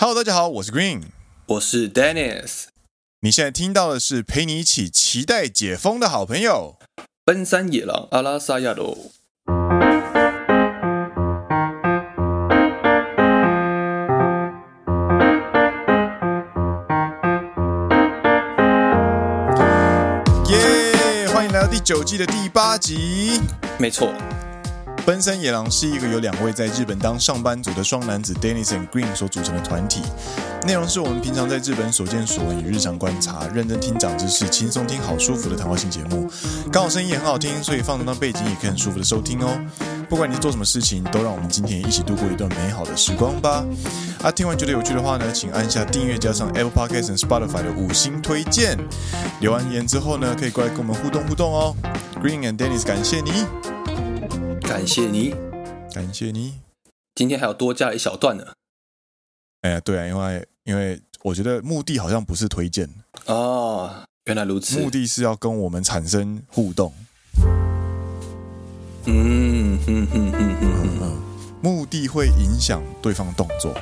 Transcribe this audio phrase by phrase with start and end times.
[0.00, 1.06] Hello，大家好，我是 Green，
[1.46, 2.66] 我是 Dennis。
[3.22, 6.76] 你现在听到的是陪你一起期待解封的好朋友——
[7.26, 8.96] 奔山野狼阿拉萨亚罗。
[20.48, 21.26] 耶！
[21.34, 23.40] 欢迎来到第九季的第八集。
[23.80, 24.14] 没错。
[25.08, 30.02] 奔山野狼是一个由两位在日本当上班族的双男子 Dennis and Green 所组成的团体，
[30.66, 36.30] 内容是我们平常在日本所见所闻与日常观察，认真听长知识，轻松听好舒服的谈话性节目。
[36.70, 39.58] 刚好声音也很好听，所以放着当背景也可以很舒服的收听哦。
[40.10, 43.64] 不管你做什么事情，都让我们今天一起度过一段美好的时光吧。
[44.22, 48.76] 啊，听完觉得有趣的话呢，请按下订阅，加上 Apple Podcast 和 Spotify 的五星推荐。
[49.40, 51.74] 留完言之后呢，可以过来跟我们互动互动哦。
[52.22, 53.77] Green and Dennis，感谢你。
[54.67, 55.33] 感谢你，
[55.93, 56.59] 感谢你。
[57.15, 58.53] 今天还有多加了一小段呢。
[59.61, 62.89] 哎呀，对啊，因为因为我觉得目的好像不是推荐
[63.27, 64.79] 哦，原来如此。
[64.79, 66.93] 目的是要跟我们产生互动。
[69.05, 71.21] 嗯哼哼哼哼哼哼，
[71.61, 73.73] 目的会影响对方动作。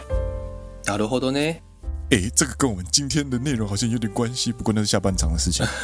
[0.85, 1.61] なるほどね。
[2.10, 5.66] 哎，这个跟我们今天的内容好像有点关系，不过那是下半场的事情。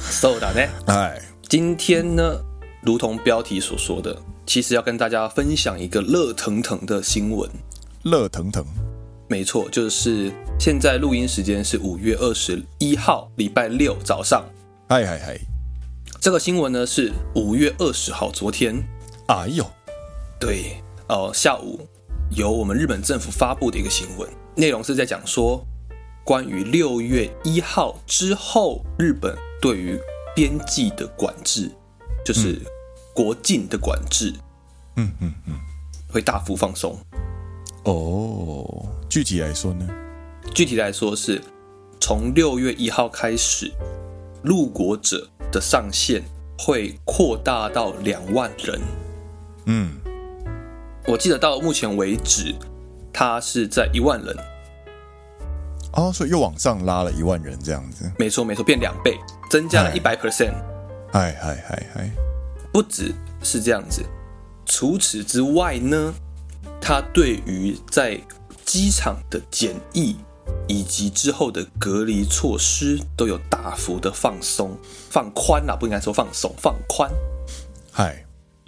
[0.00, 0.60] So 的呢？
[0.86, 2.40] 哎，今天呢，
[2.82, 7.50] 如同标题所说的，其实要跟大家分享一个热腾腾的新闻。
[8.04, 8.64] 热腾腾，
[9.28, 14.44] 没错，就是现在录音时间是五月二十一号，礼拜六早上。
[14.88, 15.36] 嗨嗨嗨，
[16.20, 18.76] 这个新闻呢是五月二十号，昨天。
[19.26, 19.64] 哎呦，
[20.38, 20.76] 对
[21.08, 21.88] 哦、呃，下午
[22.30, 25.64] 由我们日本政府发布的一个新闻，内容是在讲说，
[26.24, 29.36] 关于六月一号之后日本。
[29.62, 30.00] 对于
[30.34, 31.70] 边际的管制，
[32.24, 32.58] 就是
[33.12, 34.32] 国境的管制，
[34.96, 35.54] 嗯嗯嗯，
[36.10, 36.98] 会大幅放松。
[37.84, 39.86] 哦，具体来说呢？
[40.54, 41.42] 具体来说是
[42.00, 43.70] 从六月一号开始，
[44.42, 46.22] 入国者的上限
[46.58, 48.80] 会扩大到两万人。
[49.66, 49.99] 嗯，
[51.10, 52.54] 我记得到目前为止，
[53.12, 54.36] 它是在一万人。
[55.94, 58.08] 哦，所以又往上拉了一万人这样子。
[58.16, 59.18] 没错没错，变两倍。
[59.50, 60.54] 增加了一百 percent，
[61.12, 62.10] 嗨嗨嗨嗨，
[62.72, 63.12] 不只
[63.42, 64.04] 是这样子，
[64.64, 66.14] 除此之外呢，
[66.80, 68.16] 它对于在
[68.64, 70.16] 机场的检疫
[70.68, 74.78] 以及之后的隔离措施都有大幅的放松、
[75.10, 77.10] 放宽啊，不应该说放松，放宽。
[77.90, 78.24] 嗨，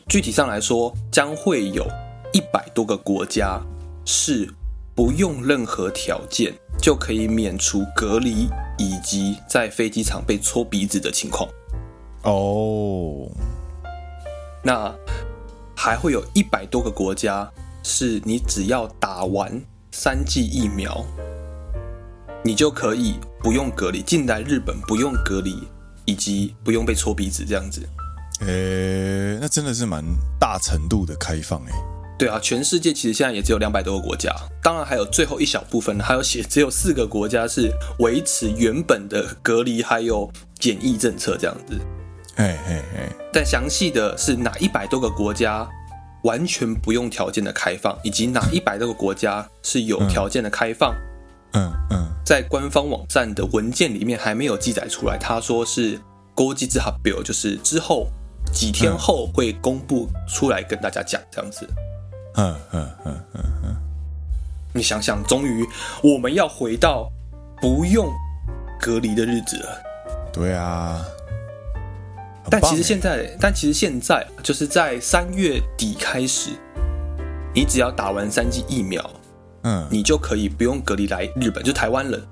[0.08, 1.86] 具体上来说，将会有
[2.32, 3.60] 一百多个国家
[4.04, 4.52] 是
[4.94, 8.48] 不用任何条件就可以免除隔离。
[8.78, 11.48] 以及在飞机场被搓鼻子的情况，
[12.24, 13.30] 哦，
[14.64, 14.92] 那
[15.76, 17.48] 还会有一百多个国家
[17.84, 21.04] 是你只要打完三剂疫苗，
[22.42, 25.62] 你就可以不用隔离进来日本，不用隔离，
[26.06, 27.86] 以及不用被搓鼻子这样子。
[28.40, 30.02] 诶，那真的是蛮
[30.40, 31.72] 大程度的开放诶。
[32.22, 37.68] 对啊，全世界其实现在也只有两百多个国家，当然还有最后一小部分，还有写只有四个国家是
[37.98, 41.76] 维持原本的隔离还有检疫政策这样子。
[42.36, 45.68] 哎哎哎，但详细的是哪一百多个国家
[46.22, 50.94] 完全不用条件的开放，以及哪一百多个国家是有条件的开放，
[51.54, 55.18] 嗯嗯，在官方网站的文件里面还没有记载出来。
[55.18, 55.98] 他说是
[56.36, 58.06] 后日発表，就是之后
[58.52, 61.68] 几天后会公布出来跟大家讲这样子。
[62.36, 63.76] 嗯嗯嗯嗯嗯，
[64.72, 65.66] 你想想，终于
[66.02, 67.10] 我们要回到
[67.60, 68.10] 不用
[68.80, 69.82] 隔离的日子了。
[70.32, 71.04] 对啊，
[72.48, 76.50] 但其实现在，但其实现在就是在三月底开始，
[77.54, 79.10] 你只要打完三剂疫苗，
[79.64, 82.22] 嗯，你就可以不用隔离来日本，就台湾人。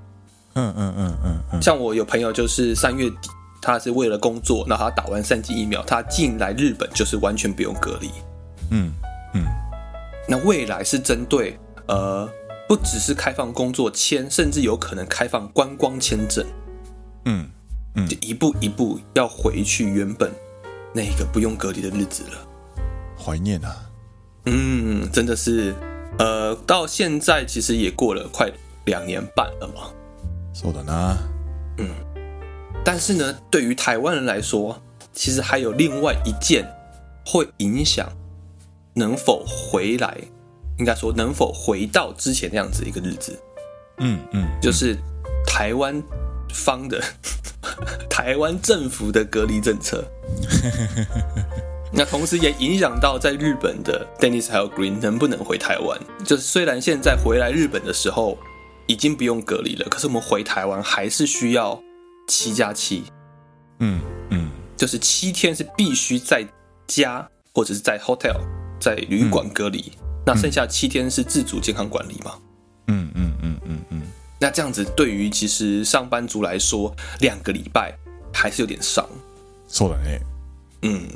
[0.55, 3.29] 嗯嗯嗯嗯嗯，像我有朋友就是三月底，
[3.61, 8.11] 他是为了工作，那他打完三剂疫苗，他进来日本就是完全不用隔离。
[8.71, 8.93] 嗯
[9.35, 9.45] 嗯。
[10.30, 12.28] 那未来是针对呃，
[12.68, 16.46] 不只是开放工作签，甚至有可能开放观光签证。
[17.26, 17.48] 嗯
[17.96, 20.32] 嗯，就一步一步要回去原本
[20.94, 22.48] 那个不用隔离的日子了。
[23.18, 23.90] 怀念啊！
[24.46, 25.74] 嗯，真的是，
[26.20, 28.52] 呃，到现在其实也过了快
[28.86, 29.92] 两年半了嘛。
[30.54, 31.18] そうだな。
[31.78, 31.90] 嗯，
[32.84, 34.82] 但是呢，对于台湾人来说，
[35.14, 36.68] 其实还有另外一件
[37.26, 38.10] 会影响。
[39.01, 40.17] 能否回来？
[40.79, 43.39] 应该说能否回到之前那样子一个日子？
[43.99, 44.97] 嗯嗯，就是
[45.47, 46.03] 台湾
[46.55, 47.03] 方的
[48.09, 50.05] 台湾政府的隔离政策。
[51.93, 55.99] 那同时也影响到在日本的 Dennis 还有 Green 能不能回台湾。
[56.25, 58.39] 就是虽然现在回来日本的时候
[58.87, 61.83] 已经不用隔离了，可是我们回台湾还是需要
[62.29, 63.05] 七加七。
[63.81, 64.01] 嗯
[64.31, 66.47] 嗯，就是七天是必须在
[66.87, 68.37] 家或者是在 hotel
[68.81, 72.33] 在旅馆隔离，嗯、那剩下七天是自主健康管理嘛？
[72.89, 74.03] 嗯嗯嗯嗯嗯。
[74.41, 77.95] 那这样子对于其实上班族来说，两个礼拜
[78.33, 79.07] 还是有点伤。
[79.69, 80.21] 错了哎。
[80.83, 81.07] 嗯。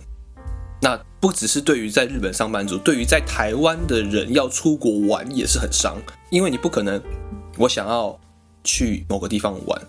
[0.80, 5.96] 那不只是对于在日本上班族，对于在台湾的人要出国玩也是很伤，
[6.30, 7.00] 因为你不可能，
[7.56, 8.20] 我想要
[8.62, 9.82] 去某个地方玩。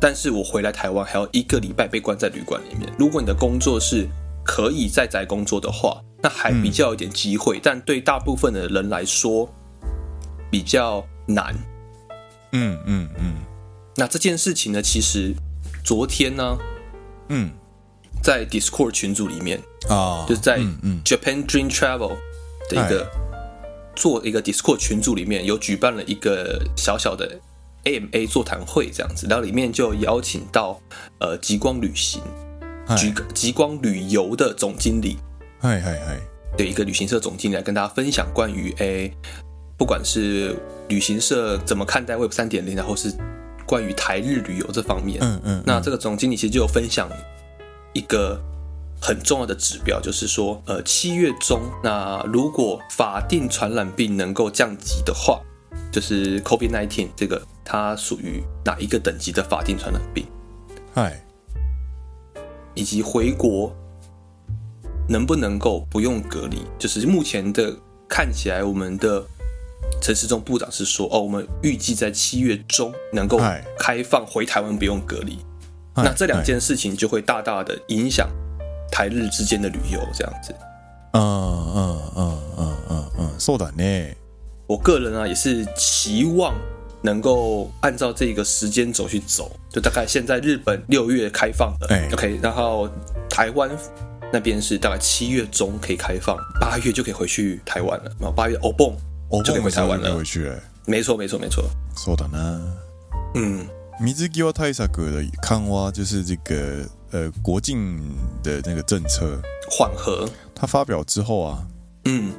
[0.00, 2.88] 但是我回来台湾还要一个礼拜被关在旅馆里面。
[2.96, 4.06] 如果你的工作是
[4.44, 7.58] 可以在宅工作的话，那还比较有点机会。
[7.58, 9.52] 嗯、但对大部分的人来说，
[10.50, 11.54] 比较难。
[12.52, 13.34] 嗯嗯嗯。
[13.96, 15.34] 那这件事情呢，其实
[15.84, 16.56] 昨天呢，
[17.28, 17.50] 嗯，
[18.22, 20.58] 在 Discord 群组里面啊，就是在
[21.04, 22.16] Japan Dream Travel
[22.70, 23.10] 的一个
[23.94, 27.40] 做一个 Discord 群组里面有举办了一个小小的。
[27.84, 30.80] AMA 座谈会这样子，然后里面就邀请到
[31.18, 32.22] 呃极光旅行，
[32.96, 35.16] 极极光旅游的总经理，
[35.62, 36.18] 嗨嗨嗨，
[36.56, 39.14] 的一个旅行社总经理来跟大家分享关于诶，
[39.78, 40.56] 不管是
[40.88, 43.14] 旅行社怎么看待 Web 三点零，然后是
[43.64, 47.08] 关于台日旅游这方面，嗯嗯，那这个总经理其实就有分享
[47.92, 48.42] 一个
[49.00, 55.40] 很重要的指标，就是说呃七月中，那如果法定传染病能够降级的话。
[55.90, 60.26] 就是 COVID-19 这个，它属于哪一个等级的法定传染病？
[60.94, 61.22] 嗨，
[62.74, 63.74] 以及回国
[65.07, 66.63] 能不能够不用隔离？
[66.77, 67.75] 就是目前的
[68.07, 69.23] 看起来，我们的
[70.01, 73.39] 陈时中部长是说，哦，我们预计在七月中能够
[73.77, 75.39] 开放回台湾不用隔离。
[75.95, 78.29] 那这两件事情就会大大的影响
[78.91, 80.53] 台日之间的旅游，这样子。
[81.13, 81.21] 嗯
[81.75, 84.13] 嗯嗯嗯嗯嗯，そうだね。
[84.67, 86.53] 我个人啊，也是期望
[87.01, 92.87] 能够按照这个时间轴去走，就大概现在日本六月开放了，哎，OK，然后
[93.27, 93.67] 台湾
[94.31, 98.95] 那边是大概七月中可以开放，八月就可以回去台湾了，然后八月欧蹦
[99.43, 100.51] 就可以回台湾了，回去，
[100.85, 101.63] 没错没错没错，
[101.95, 102.59] そうだな，
[103.35, 103.65] 嗯，
[103.99, 107.99] 水际対策的缓和就是这个呃国境
[108.43, 111.67] 的那个政策缓和，他发表之后啊，
[112.05, 112.33] 嗯。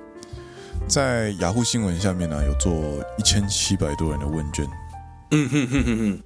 [0.87, 2.73] 在雅虎新闻下面呢，有做
[3.19, 4.67] 一千七百多人的问卷，
[5.32, 6.23] 嗯哼哼哼哼，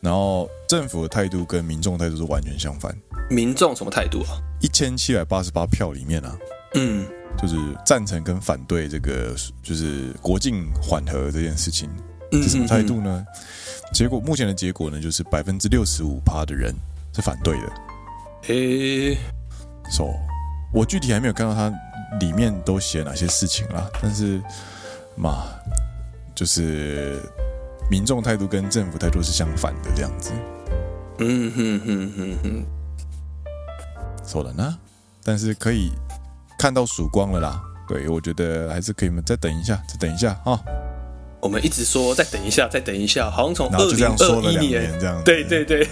[0.00, 2.96] 然后政府的态度跟民众态度是完全相反。
[3.30, 4.38] 民众什么态度啊？
[4.60, 6.38] 一千七百八十八票里面啊，
[6.74, 7.06] 嗯，
[7.40, 11.90] 就是赞成跟反对这个就是国境缓和这件事情，
[12.32, 13.26] 是什么态度呢？
[13.92, 16.74] 结果目前的结果呢，就是百分之六十五趴的人
[17.14, 17.72] 是反对的。
[18.42, 19.16] 嘿
[19.90, 20.04] ，so
[20.72, 21.72] 我具体还没有看到它。
[22.20, 23.86] 里面都写哪些事情啦？
[24.00, 24.40] 但是
[25.14, 25.44] 嘛，
[26.34, 27.20] 就是
[27.90, 30.32] 民众态度跟政府态度是相反的这样子。
[31.18, 32.66] 嗯哼哼哼哼，
[34.24, 34.78] 错了呢，
[35.24, 35.90] 但是可以
[36.58, 37.60] 看到曙光了啦。
[37.88, 40.60] 对，我觉得还是可以，再等一下，再等一下啊。
[41.40, 45.88] 我们一直说再等一下，再等一下，好像从二零二一年这样，对对对，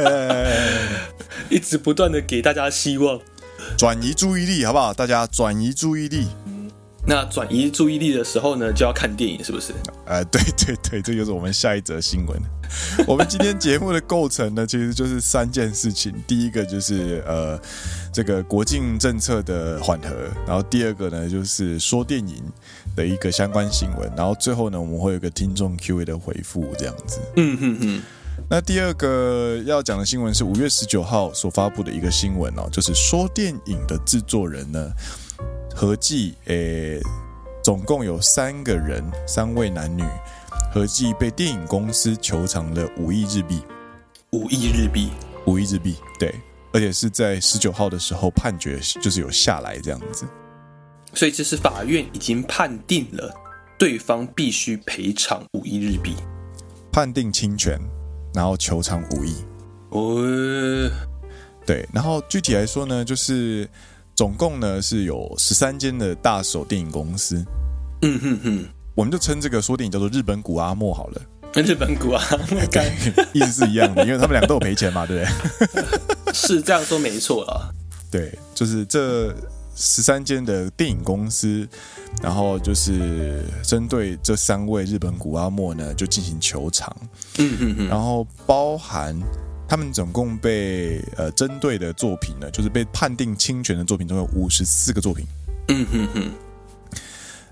[1.48, 3.20] 一直不断的给大家希望。
[3.78, 4.92] 转移注意力，好不好？
[4.92, 6.26] 大家转移注意力。
[7.06, 9.72] 那转移注意力的时候呢，就要看电影，是不是？
[10.06, 12.38] 呃， 对对对，这就是我们下一则新闻。
[13.06, 16.14] 我们今天节目的构成呢，其实就是三件事情。
[16.26, 17.60] 第一个就是呃，
[18.12, 20.08] 这个国境政策的缓和，
[20.46, 22.36] 然后第二个呢，就是说电影
[22.94, 27.18] 的一个相关新闻，然后最后呢，我们会有一个听众 Q&A 的回复，这样子。
[27.36, 28.02] 嗯哼哼。
[28.48, 34.90] 那第二个要讲的新闻是五月十九号所发布的一个新闻哦，就是说电影的制作人呢，
[35.74, 37.00] 合计诶，
[37.62, 40.04] 总共有三个人，三位男女，
[40.72, 43.62] 合计被电影公司求偿了五亿日币，
[44.32, 45.10] 五亿日币，
[45.46, 46.34] 五亿日币，对，
[46.72, 50.26] 而且是在十九号的时候判决就是有下来这样子，
[51.14, 53.34] 所以这是法院已经判定了
[53.78, 56.14] 对方必须赔偿五亿日币，
[56.92, 57.80] 判定侵权。
[58.32, 59.34] 然后求偿五亿，
[59.88, 60.88] 哦，
[61.66, 63.68] 对，然后具体来说呢，就是
[64.20, 67.42] 总共呢是有十三间的大手电影公司，
[68.02, 71.22] 嗯哼哼，我们就称这个说电影叫做日本古阿莫好了，
[71.54, 72.92] 日本股阿莫， 对，
[73.32, 75.30] 意思是一样的，因为他们两个都有赔钱嘛，对不
[75.72, 76.34] 对？
[76.36, 77.72] 是这样说没错啊，
[78.10, 79.34] 对，就是这
[79.74, 81.66] 十三间的电影公司。
[82.20, 86.94] 然后就是针对这三位日本古阿莫呢，就进行求偿。
[87.38, 87.88] 嗯嗯嗯。
[87.88, 89.16] 然后包含
[89.70, 95.24] 他们总共被呃针对的作品呢，就是被判定侵权的作品，总有五十四个作品。
[95.68, 96.32] 嗯哼哼。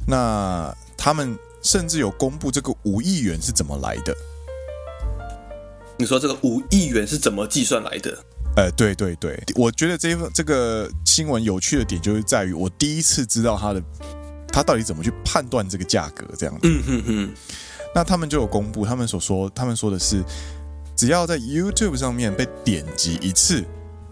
[0.04, 4.12] 那他们甚至有公布这个五亿元是怎么来的？
[5.96, 8.18] 你说这个五亿元是怎么计算来的？
[8.56, 13.80] 呃，对对对，我觉得这份这个新闻有趣的点就是在于，我第一次知道他的
[14.48, 16.62] 他到底怎么去判断这个价格这样子。
[16.64, 17.34] 嗯哼哼。
[17.94, 20.22] 那他们就有公布，他们所说，他们说的是，
[20.98, 23.64] 只要在 YouTube 上面被点击一次，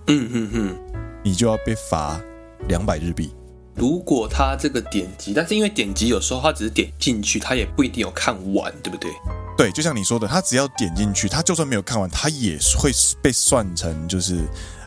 [0.06, 0.76] 嗯哼哼，
[1.24, 2.20] 你就要被罚
[2.68, 3.34] 两百日币。
[3.74, 9.10] 如果他这个点击，但是因为点击有时候他只是点进去，他也不一定有看完，对不对？
[9.58, 14.44] 对，就像你说的，他只要点进去，他就算没有看完，他也会被算成就是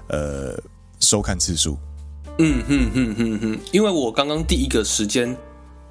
[0.08, 0.58] 呃
[1.02, 1.78] 收看次数。
[2.38, 5.36] 嗯哼哼哼哼，因为我刚刚第一个时间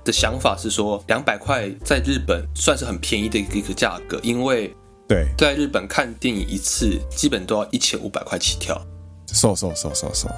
[0.07, 4.75] 的想法是说，两百块在日本算是很便宜的一个价格，因为
[5.09, 8.81] 对，在日本看电影一次基本都要一千五百块起跳。
[9.33, 10.29] 收收收收收，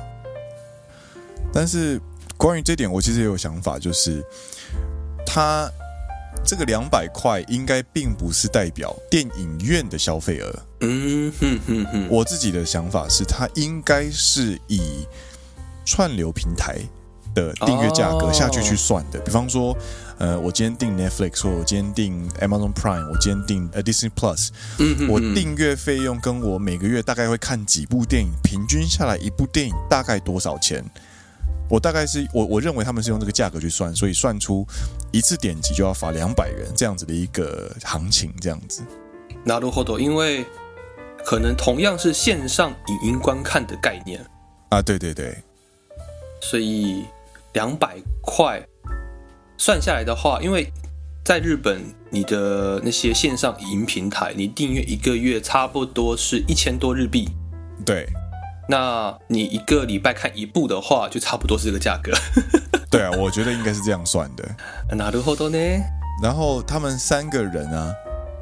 [1.53, 2.01] 但是。
[2.37, 4.25] 关于这点，我其实也有想法，就是
[5.27, 5.71] 他
[6.43, 10.51] 这个两百块应该并不是代表电影院的消费额。
[10.81, 15.07] 嗯哼哼哼，我自己的想法是，它应该是以
[15.85, 16.79] 串流平台
[17.34, 19.20] 的订阅价格下去去算的。
[19.20, 19.76] 比方说，
[20.18, 24.50] 呃，我今天订 Netflix，或我今天订 Amazon Prime，我今天订 Disney Plus，
[25.10, 30.84] 我订阅费用跟我每个月大概会看几部电影，平均下来一部电影大概多少钱？
[31.68, 34.66] 我大概是我我认为他们是用这个价格去算，所以算出
[35.12, 38.84] 一次点击就要罚两百元这样子的一个行情，这样子。
[39.44, 40.46] なるほど，因为
[41.26, 44.24] 可能同样是线上影音观看的概念
[44.70, 45.36] 啊，对对对，
[46.40, 47.04] 所以
[47.54, 48.62] 两百块
[49.58, 50.72] 算下来的话，因为
[51.24, 57.30] 在日本你的那些线上影音平台，你订阅一个月差不多是一千多日币，
[57.86, 58.08] 对。
[58.68, 62.12] 那你一个礼拜看一部的话，就差不多是这个价格。
[62.90, 64.44] 对啊，我觉得应该是这样算的。
[64.90, 65.84] なるほどね。
[66.24, 67.94] 然后他们三个人啊，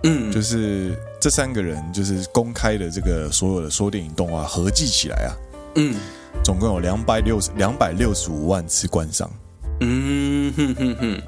[0.03, 5.36] 嗯，就是这三个人就是公开的这个所有的说电影动画合计起来啊，
[5.75, 5.96] 嗯，
[6.44, 9.30] 总共有两百六十两百六十五万次观赏。
[9.80, 11.22] 嗯哼哼哼，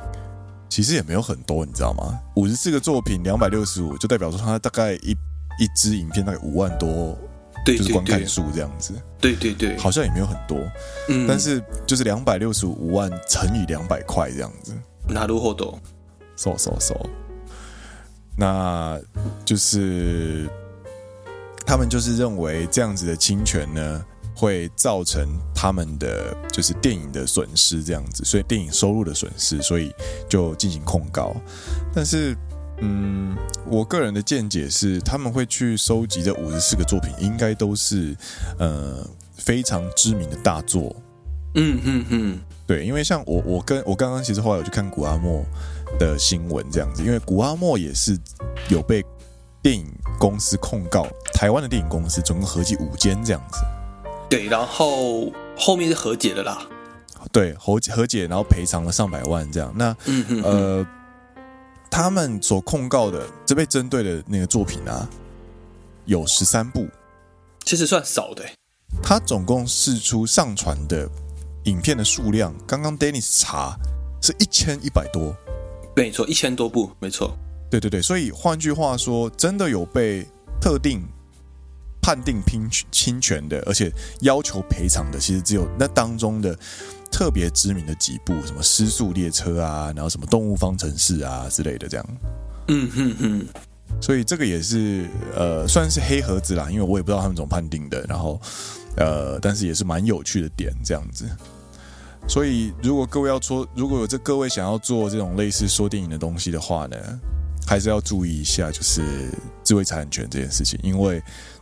[0.70, 2.20] 其实也没有很多，你知道吗？
[2.36, 5.12] 五十四个作品，两百六十五，就代表说他大概一
[5.60, 7.18] 一支影片大概五万多。
[7.66, 10.56] 对对对，就是观看数这样子，对对对，好像也没有很多，
[11.10, 14.72] 嗯，但是就是两百六十五万乘以两百块这样子，
[15.10, 15.80] なるほど，
[16.36, 16.96] 收收收，
[18.38, 19.00] 那
[19.44, 20.48] 就是
[21.66, 24.06] 他们就是认为这样子的侵权呢，
[24.41, 29.93] 会造成他们的就是电影的损失这样子，所以电影收入的损失，所以
[30.29, 31.37] 就进行控告，
[31.95, 32.35] 但是。
[32.83, 38.17] 嗯，我个人的见解是，他们会去收集这五十四个作品，应该都是
[38.59, 39.07] 呃
[39.37, 40.97] 非常知名的大作。
[41.57, 45.45] 嗯嗯嗯，对，因为像我，我跟我刚刚其实后来有去看谷阿莫
[45.99, 48.19] 的新闻这样子，因为谷阿莫也是
[48.71, 49.05] 有被
[49.61, 49.85] 电影
[50.19, 53.59] 公司控告，台湾的电影公司总共合计五间这样子。
[54.31, 56.67] 对，然后后面是和解了啦。
[57.31, 59.71] 对，和和解，然后赔偿了上百万这样。
[59.77, 60.87] 那嗯嗯呃。
[61.93, 65.11] 他们所控告的，这被针对的那个作品啊，
[66.05, 66.87] 有十三部，
[67.65, 68.45] 其实算少的。
[69.03, 71.11] 他总共试出上传的
[71.65, 73.77] 影片的数量，刚刚 Dennis 查
[74.23, 75.35] 是一千一百多，
[75.97, 77.37] 没错，一千多部，没错。
[77.69, 80.25] 对对对，所以换句话说，真的有被
[80.61, 81.03] 特定
[82.03, 86.57] 判定侵侵权的，而且要求赔偿的，其实只有那当中的。
[87.13, 92.07] 特别知名的几部，什么《失速列车》啊，然后什么《动物方程式》啊之类的，这样。
[92.69, 93.47] 嗯哼哼。
[94.01, 98.01] 所以这个也是呃，算是黑盒子啦，因为我也不知道他们怎么判定的。
[98.09, 98.41] 然后
[98.97, 101.29] 呃，但是也是蛮有趣的点，这样子。
[102.29, 106.97] 所以如果各位要说，如果有这各位想要做这种类似说电影的东西的话呢，
[107.67, 109.03] 还是要注意一下，就是
[109.65, 111.21] 智慧财产权这件事情，因为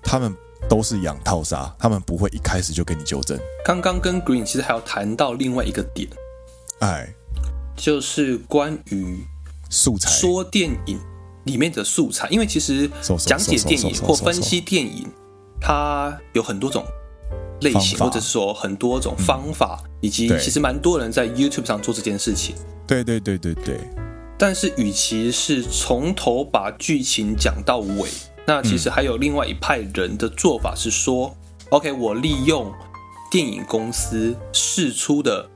[0.09, 0.35] 他们。
[0.69, 3.39] 都是养套杀，他们不会一开始就给你纠正。
[3.65, 6.07] 刚刚跟 Green 其实还有谈到另外一个点，
[6.81, 7.09] 哎，
[7.75, 9.25] 就是关于
[9.71, 11.01] 素材说电影
[11.45, 12.91] 里面的素材，因为其实
[13.25, 15.09] 讲解电影或分析电影，
[15.59, 16.85] 它有很多种
[17.63, 22.55] 类型，或者是说很多种方法，以及其实蛮多人在 YouTube 上做这件事情。
[22.87, 23.79] 对对对对对。
[24.37, 28.11] 但是，与其是从头把剧情讲到尾。
[28.49, 32.73] 那其实还有另外一派人的做法是说、嗯、，OK，我利用
[33.31, 35.47] 电影公司试出的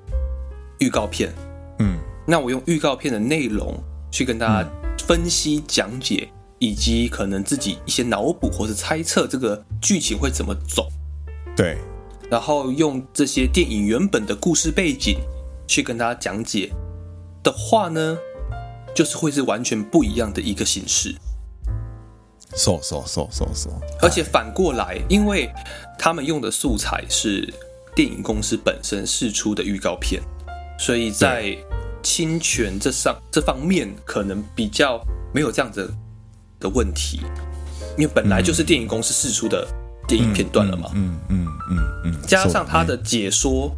[0.78, 1.32] 预告片，
[1.78, 4.68] 嗯，那我用预告片的内容去跟大家
[4.98, 10.86] 分析讲解以及可能自己一些脑补或是猜测这个剧情会怎么走。
[11.56, 11.78] 对，
[12.28, 15.16] 然后用这些电影原本的故事背景
[15.66, 16.70] 去跟大家讲解
[17.42, 18.18] 的话呢，
[18.94, 21.16] 就是会是完全不一样的一个形式。
[22.54, 25.50] So so so so so，而且反过来，因为
[25.98, 27.52] 他们用的素材是
[27.94, 30.22] 电影公司本身释出的预告片，
[30.78, 31.56] 所以在
[32.02, 35.92] 侵权这上这方面可能比较没有这样子
[36.60, 37.20] 的问题，
[37.96, 39.66] 因为本来就是电影公司释出的
[40.06, 40.90] 电影片段了嘛。
[40.94, 43.74] 嗯嗯嗯嗯，加上他的解说，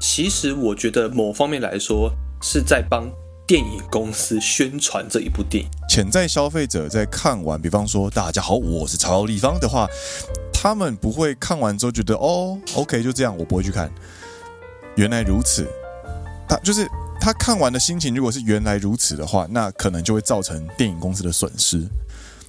[0.00, 3.10] 其实我觉得某方面来说是在帮。
[3.46, 9.86] 电影公司宣传这一部电影，潜在消费者在看完，比方说“大家好，我是曹立方”的话，
[10.50, 13.92] 他们不会看完之后觉得“哦，OK，就这样”，我不会去看。
[14.96, 15.68] 原来如此，
[16.48, 16.88] 他就是
[17.20, 21.86] 他看完的心情，如果是原来如此的话，那可能就会造成电影公司的损失。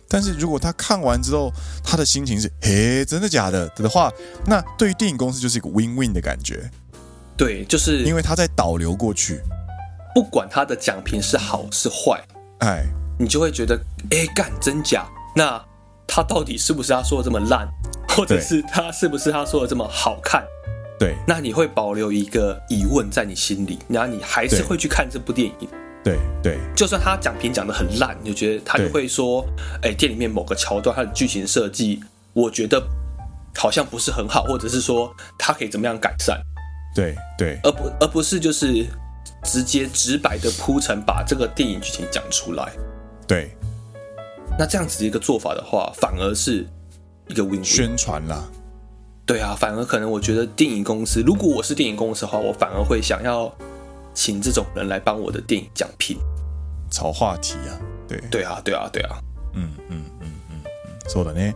[0.07, 1.51] 但是如果他看完之后，
[1.83, 4.09] 他的心情是“嘿，真的假的”的话，
[4.45, 6.71] 那对于电影公司就是一个 win-win 的感觉。
[7.35, 9.41] 对，就是因为他在导流过去。
[10.15, 12.23] 不管他的奖评是好是坏，
[12.59, 12.85] 哎，
[13.19, 13.77] 你就会觉得，
[14.11, 15.05] 哎，干真假？
[15.35, 15.61] 那
[16.07, 17.67] 他到底是不是他说的这么烂，
[18.07, 20.41] 或者是他是不是他说的这么好看？
[20.97, 25.67] 对，那你会保留一个疑问在你心里，然后你还是会去看这部电影。
[26.01, 29.45] 对对，就算他讲评讲的很烂，你就觉得他就会说，
[29.81, 32.81] 哎，店里面某个桥段，他的剧情设计，我觉得
[33.53, 36.41] 好像不是很好，或者是说他可以怎么样改善？
[36.95, 38.85] 对对，而不而不是就是。
[39.43, 42.71] 直接直白的铺陈，把这个电影剧情讲出来。
[43.27, 43.55] 对，
[44.57, 46.65] 那这样子的一个做法的话，反而是
[47.27, 48.43] 一个宣传啦。
[49.25, 53.51] 对啊，反而可能我觉得电影公司，如果我是电影公司的话，我反而会想要
[54.13, 56.17] 请这种人来帮我的电影讲评，
[56.91, 57.73] 炒话题啊。
[58.07, 59.17] 对，对啊，对啊，对啊。
[59.55, 61.53] 嗯嗯嗯嗯嗯，说的呢。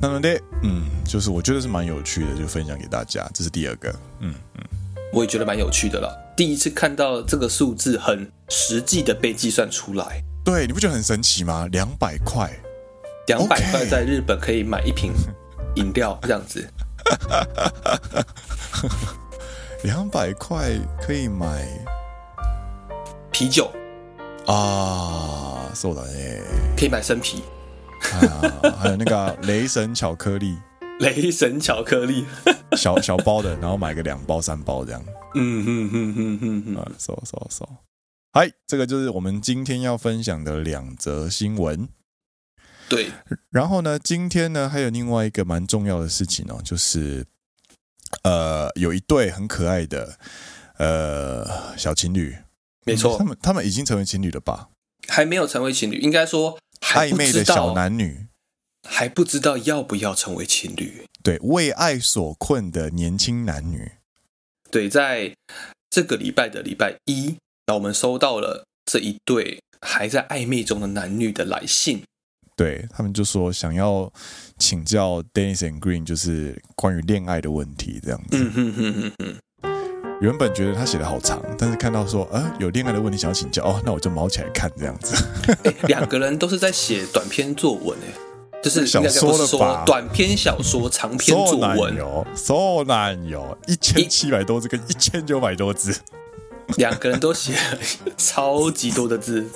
[0.00, 3.28] 那么的，嗯，就是我觉得是蛮有趣的，就分享给大家。
[3.34, 4.64] 这是第二个，嗯嗯。
[5.12, 6.23] 我也觉得蛮有趣的了。
[6.35, 11.67] 第一次看到这个数字很实际的被计算出来，对，你不觉得很神奇吗？
[11.71, 12.49] 两百块，
[13.27, 15.11] 两百块在日本可以买一瓶
[15.75, 16.67] 饮料这样子。
[19.83, 21.67] 两百块可以买
[23.31, 23.71] 啤酒
[24.45, 26.41] 啊，そうだね，
[26.77, 27.43] 可以买生啤
[28.13, 30.57] 啊，还有那个 雷神巧克力。
[30.99, 32.25] 雷神巧克力，
[32.75, 35.01] 小小包的，然后买个两包三包这样。
[35.34, 37.68] 嗯哼哼哼哼哼，啊，收收收。
[38.32, 41.88] 嗨，这个就是我们今天要分享的两则新闻。
[42.88, 43.10] 对，
[43.50, 47.26] 然后呢，今天呢还有另外一个蛮重要的事情哦，就是
[48.22, 50.18] 呃，有一对很可爱的
[50.78, 52.36] 呃小情侣，
[52.84, 54.68] 没错，他们他们已经成为情侣了吧？
[55.08, 58.26] 还没有成为情侣，应该说暧昧的小男女。
[58.86, 61.06] 还不知道要不要成为情侣？
[61.22, 63.92] 对，为爱所困的年轻男女。
[64.74, 65.32] 对，在
[65.88, 67.36] 这个礼拜的礼拜一，
[67.68, 72.02] 那我们收到了这一对还在暧昧中的男女的来信。
[72.56, 74.12] 对，他们就说想要
[74.58, 78.36] 请教 Dennis and Green，就是关于恋爱的问题这样子。
[78.36, 79.36] 嗯哼哼哼哼。
[80.20, 85.14] 原本觉得他写的好长，但是看到说呃有恋爱的问题想要请教哦，那我就毛起来看这样子。
[85.62, 88.33] 欸，两个人都是在写短篇作文哎。
[88.64, 95.94] 就是小说的吧，短篇小说、长篇作文有，so 难有，一千七百多字跟一千九百多字，
[96.78, 97.78] 两个人都写了
[98.16, 99.46] 超级多的字。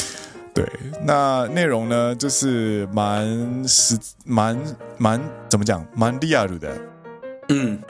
[0.52, 0.68] 对，
[1.02, 4.60] 那内容呢，就是蛮实、蛮
[4.98, 6.78] 蛮怎么讲，蛮 real 的。
[7.48, 7.80] 嗯，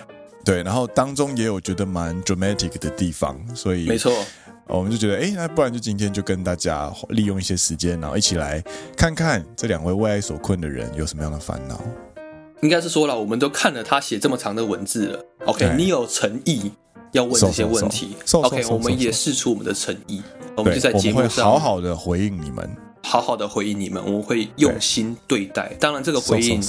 [0.45, 4.13] 对，然后当中也有觉得蛮 dramatic 的地方，所以没错。
[4.69, 8.63] 我们就觉得，哎，那不然就今天就跟大家利用一些时间，然后一起来
[8.97, 11.81] 看看这两位为爱所困的人有什么样的烦恼。
[12.61, 15.25] 应该是说了，我们都看了他写这么长的文字了。
[15.47, 16.71] OK，你有诚意
[17.13, 18.17] 要问这些问题。
[18.33, 20.23] OK，我们也试出我们的诚意，
[20.57, 22.69] 我们就在节目上好好的回应你们，
[23.05, 25.73] 好好的回应你们，我们会用心对待。
[25.81, 26.61] 当然，这个回应。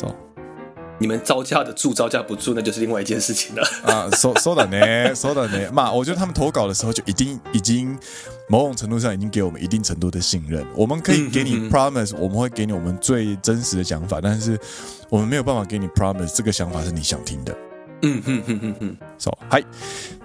[0.99, 3.63] 你们招架得住，招架不住，那就是另外一件事情了。
[3.91, 7.97] 啊，说说的呢，说的呢，嘛，我觉得他们投稿的时候就一定已经
[8.49, 10.63] 某种程度上已经给我们一定程度的信任。
[10.75, 14.59] 我们可以给你 promise，我们会给你我们最真实的想法，但是
[15.09, 17.55] 我们没有办法给你 promise 这个想法是你想听的。
[18.01, 18.97] 嗯哼哼哼哼。
[19.17, 19.63] So，嗨，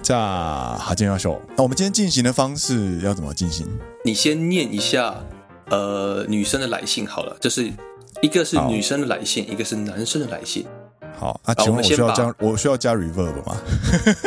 [0.03, 3.67] 这哈金教授，那我们今天进行的方式要怎么进行？
[4.05, 5.15] 你先念一下，
[5.71, 7.73] 呃，女生的来信好了，就是。
[8.25, 10.67] 一个是女生的来信，一个是男生的来信。
[11.19, 13.55] 好，啊，请问我需要加我需要加 reverb 吗？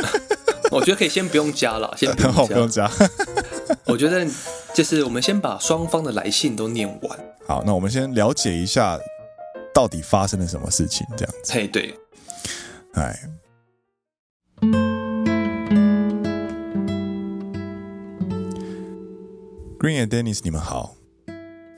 [0.69, 2.45] 我觉得可以先不用加了，先不用加。
[2.45, 2.91] 不用加。
[3.85, 4.23] 我觉得
[4.71, 7.19] 就是我们先把双方的来信都念完。
[7.47, 8.99] 好，那我们先了解一下
[9.73, 11.53] 到底发生了什么事情，这样子。
[11.53, 11.95] 嘿，对，
[12.93, 13.19] 哎
[19.79, 20.93] ，Green and Dennis，你们好，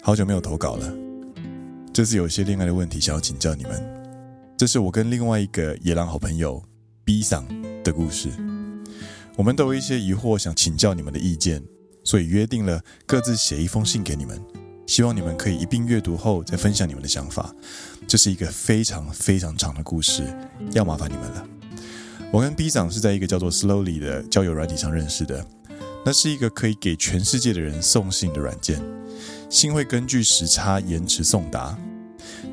[0.03, 1.08] 好久没有投稿了。
[1.91, 3.81] 这次有一些恋爱的问题想要请教你们。
[4.57, 6.63] 这是我跟另外一个野狼好朋友
[7.03, 7.45] B 桑
[7.83, 8.29] 的故事。
[9.35, 11.63] 我们都有一些疑惑想请教你们的意见，
[12.03, 14.39] 所以约定了各自写一封信给你们，
[14.85, 17.53] 希望你们可以一并阅读后再分享你们的想法。
[18.07, 20.23] 这是一个非常非常长的故事，
[20.73, 21.47] 要麻烦你们了。
[22.31, 25.45] 我跟 B 桑是在一个叫做 Slowly 的交友软体上认识的，
[26.05, 28.79] 那是一个可以给全世界的人送信的软件，
[29.49, 31.77] 信会根据时差延迟送达。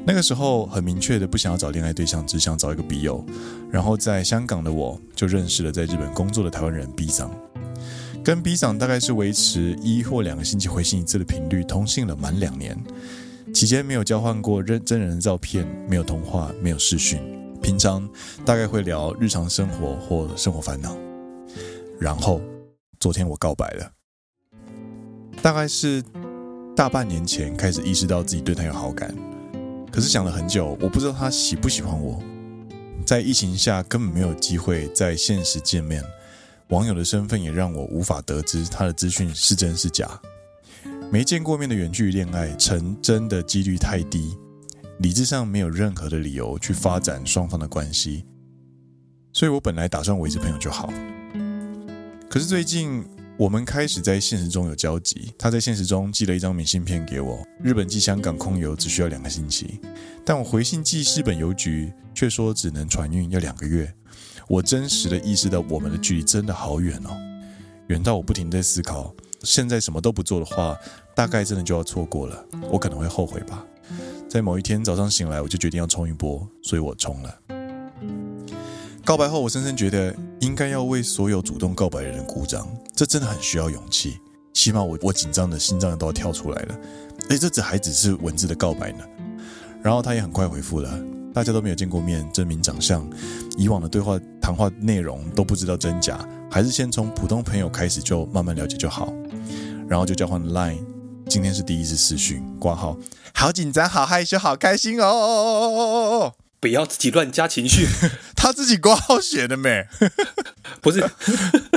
[0.07, 3.25] 那个时候很明确的不想要找恋爱对象，只想找一个笔友。
[3.71, 7.31] 然后在香港的我就认识了在日本工作的台湾人 B 桑，
[8.25, 12.77] 跟 B 桑大概是维持一或两个星期回信一次的频率，通信了满两年。
[13.53, 17.21] 期间没有交换过认真人的照片，没有通话，没有视讯，
[17.61, 18.09] 平常
[18.45, 20.97] 大概会聊日常生活或生活烦恼。
[21.99, 22.41] 然后
[23.01, 23.91] 昨天我告白了，
[25.43, 26.03] 大概是
[26.77, 29.13] 大半年前开始意识到自己对他有好感。
[29.91, 32.23] 可是想了很久，我不知道他喜不喜欢我。
[33.07, 36.05] 在疫情下，根本没有机会在现实见面。
[36.69, 40.21] 网友的身份也让我无法得知他的资讯是真是假。
[41.11, 44.37] 没见过面的远距离恋爱，成真的几率太低。
[44.99, 48.27] 理智上没有任何的理由去发展双方的关系。
[49.33, 50.93] 所以我本来打算维持朋友就好。
[52.29, 53.03] 可是最近。
[53.39, 55.35] 我们开始在现实中有交集。
[55.37, 57.47] 他在现实中寄了一张明信片给我。
[57.63, 59.79] 日本寄香港空邮只需要两个星期，
[60.25, 63.93] 但我回信寄日本邮局却说只能船运要两个月。
[64.49, 67.11] 我真实的意识到我们的距离真的好远哦，
[67.89, 70.75] 远到我不停在思考，现在什么都不做的话，
[71.15, 72.43] 大概真的就要错过了。
[72.71, 73.63] 我可能会后悔吧。
[74.31, 77.39] 在某一天早上醒来，我就决定要冲一波，所以我冲了。
[79.07, 82.69] 告白后，我深深觉得应该要为所有主动告白的人鼓掌。
[82.93, 84.19] 这真的很需要勇气，
[84.53, 86.75] 起码我我紧张的心脏都要跳出来了。
[87.29, 89.05] 诶，这只还只是文字的告白呢。
[89.81, 90.91] 然后他也很快回复了，
[91.33, 93.09] 大家都没有见过面，证明长相，
[93.57, 96.19] 以往的对话谈话内容都不知道真假，
[96.51, 99.13] 还是先从普通朋友开始就慢慢了解就好。
[99.89, 100.85] 然后就交换 Line，
[101.29, 102.97] 今天是第一次视讯，挂号，
[103.33, 106.33] 好紧张，好害羞，好开心哦。
[106.59, 107.87] 不要自己乱加情绪，
[108.35, 109.87] 他自己挂号写的没？
[110.81, 111.09] 不是，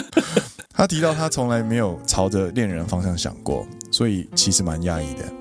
[0.74, 5.32] 他提到他从来没有朝着恋人方向想过，所以其实蛮压抑的。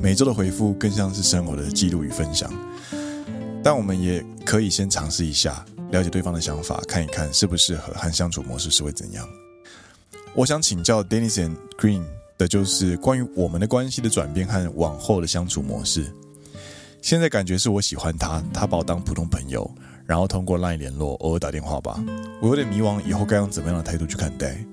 [0.00, 2.50] 每周的回复更像是生活的记录与分享，
[3.62, 9.28] 但我们也可以先尝试一下，了解对方的想法，看一看适不适合和相处模式是会怎样。
[10.34, 12.02] 我想请教 Dennis and Green
[12.38, 16.12] 的就是关于我们的关系的转变和往后的相处模式。
[17.02, 19.68] 现在感觉是我喜欢他，他把我当普通朋友，
[20.06, 22.02] 然后通过 LINE 联络，偶尔打电话吧。
[22.40, 24.64] 我有点迷惘，以后该用怎么样的态度去看待？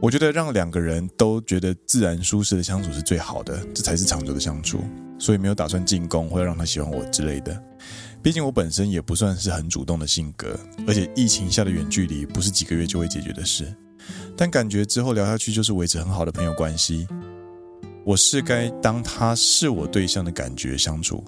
[0.00, 4.78] 我觉得让两个人都觉得自然舒适的相处是最好的，这才是长久的相处。
[5.18, 7.60] 所以没有打算进攻或要让他喜欢我之类的。
[8.22, 13.66] 毕竟我本身也不算是很主动的性格，而且疫情下的远距离不是几个月就会解决的事。
[14.36, 17.08] 但感觉之后聊下去就是维持很好的朋友关系。
[18.08, 21.22] 我是该当他是我对象的感觉相处，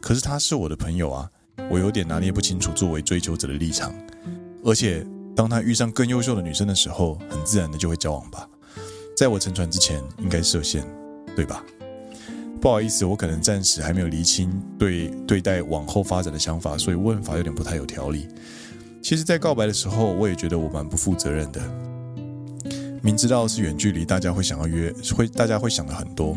[0.00, 1.28] 可是他是我的朋友啊，
[1.68, 3.92] 我有点拿捏不清楚作为追求者的立场。
[4.64, 8.48] 而且当他遇上更优秀的女生的时候，很自然的就会交往吧。
[9.16, 10.86] 在我沉船之前，应该设限，
[11.34, 11.64] 对吧？
[12.60, 18.28] 不好意思，我可能暂时还没有厘清对对待往后发展的想法，所以问法有点不太有条理。
[19.02, 21.60] 其实，在告白的时候，我也觉得我蛮不负责任的。
[23.02, 26.36] 明知道是远距离，大家会想要约，会大家会想的很多，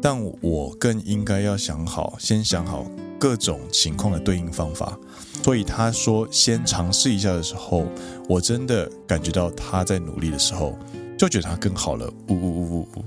[0.00, 2.86] 但我更应该要想好，先想好
[3.18, 4.98] 各种情况的对应方法。
[5.42, 7.86] 所以他说先尝试一下的时候，
[8.28, 10.78] 我真的感觉到他在努力的时候，
[11.18, 12.10] 就觉得他更好了。
[12.28, 13.04] 呜呜呜呜呜。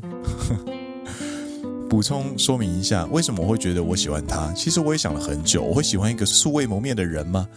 [1.90, 4.52] 补充说明一下，为什么我会觉得我喜欢他？
[4.54, 7.48] 其实我也想了很久，我会喜欢一个素未谋面的人吗？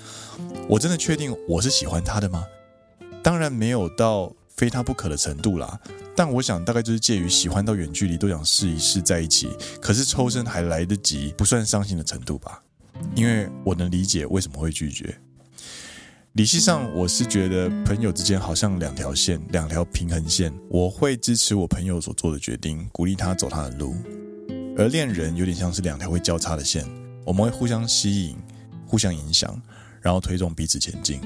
[0.68, 2.44] 我真的确定我是喜欢他的吗？
[3.22, 4.32] 当然没有到。
[4.58, 5.80] 非他不可的程度啦，
[6.16, 9.48] 但我想大概就是介于喜欢到远距离都想试一试在一起，
[9.80, 12.60] 可是抽身还来得及，不算伤心的程度吧。
[13.14, 15.16] 因为我能理解为什么会拒绝。
[16.32, 20.52] 理性上，我是觉得朋友之间好像两条线，两条平衡线。
[20.68, 23.94] 我会支持我朋友所做的决定，鼓励他走他的路。
[24.76, 26.84] 而恋人有点像是两条会交叉的线，
[27.24, 28.36] 我们会互相吸引，
[28.86, 29.60] 互相影响，
[30.00, 31.20] 然后推动彼此前进。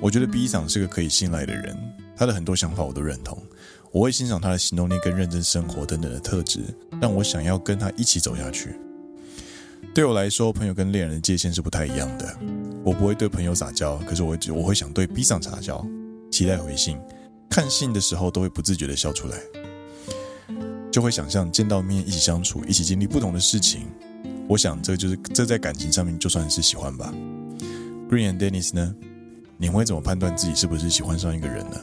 [0.00, 1.76] 我觉得 B 桑是个可以信赖的人。
[2.16, 3.40] 他的很多想法我都认同，
[3.92, 6.60] 我会欣赏他的行动力跟认真生活等等的特质，
[7.00, 8.74] 让我想要跟他一起走下去。
[9.94, 12.36] 对我来说，朋友跟恋人的界限是不太一样的。
[12.82, 15.86] 我不会对朋友撒娇，可是我会我会想对 B 桑撒娇，
[16.30, 16.98] 期待回信，
[17.50, 19.38] 看信的时候都会不自觉的笑出来，
[20.90, 23.86] 就会想象见到面一起相处，一起经历不同的事情。
[24.48, 27.12] 我想这就是这在感情上面就算是喜欢吧。
[28.08, 28.94] Green and Dennis 呢？
[29.58, 31.76] 你会怎么判断自己是不是喜欢上一个人呢？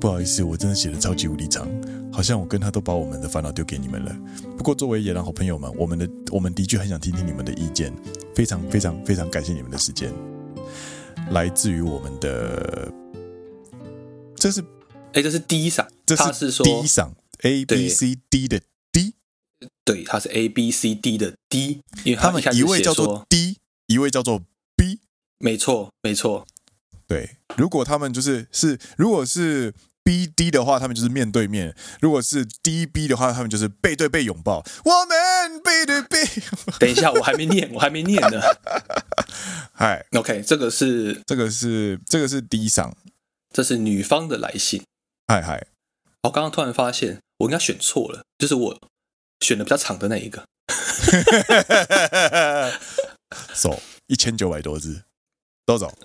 [0.00, 1.68] 不好意思，我真的写的超级无敌长，
[2.10, 4.16] 好像我跟他都把我们的烦恼丢给你们了。
[4.56, 7.92] 不过作为野狼好朋友们，我们的我们的确很想听听你们的意见，
[8.34, 10.10] 非常非常非常感谢你们的时间。
[11.32, 12.90] 来自于我们的，
[14.34, 14.64] 这是
[15.12, 18.58] 哎，这是第一赏，这是说 D 赏 A B C D 的
[18.90, 19.12] D，
[19.84, 24.40] 对，它是 A B C D 的 D，因为他们一位叫做 D，一位叫做
[24.74, 25.00] B，
[25.38, 26.46] 没错，没错。
[27.06, 29.74] 对，如果他们就是是，如果是
[30.10, 34.56] B D 的话，他们就是面对面；如果是 D B 的话，他们就是背对背拥抱。
[34.84, 36.18] 我们背对背。
[36.80, 38.40] 等一下，我还没念，我还没念呢。
[39.72, 42.92] 嗨，OK，这个是这个是这个是 D 赏，
[43.54, 44.82] 这是女方的来信。
[45.28, 45.68] 嗨嗨，
[46.24, 48.80] 我刚刚突然发现，我应该选错了，就是我
[49.38, 50.42] 选的比较长的那一个。
[53.54, 55.04] 走，一千九百多字，
[55.64, 55.96] 都走。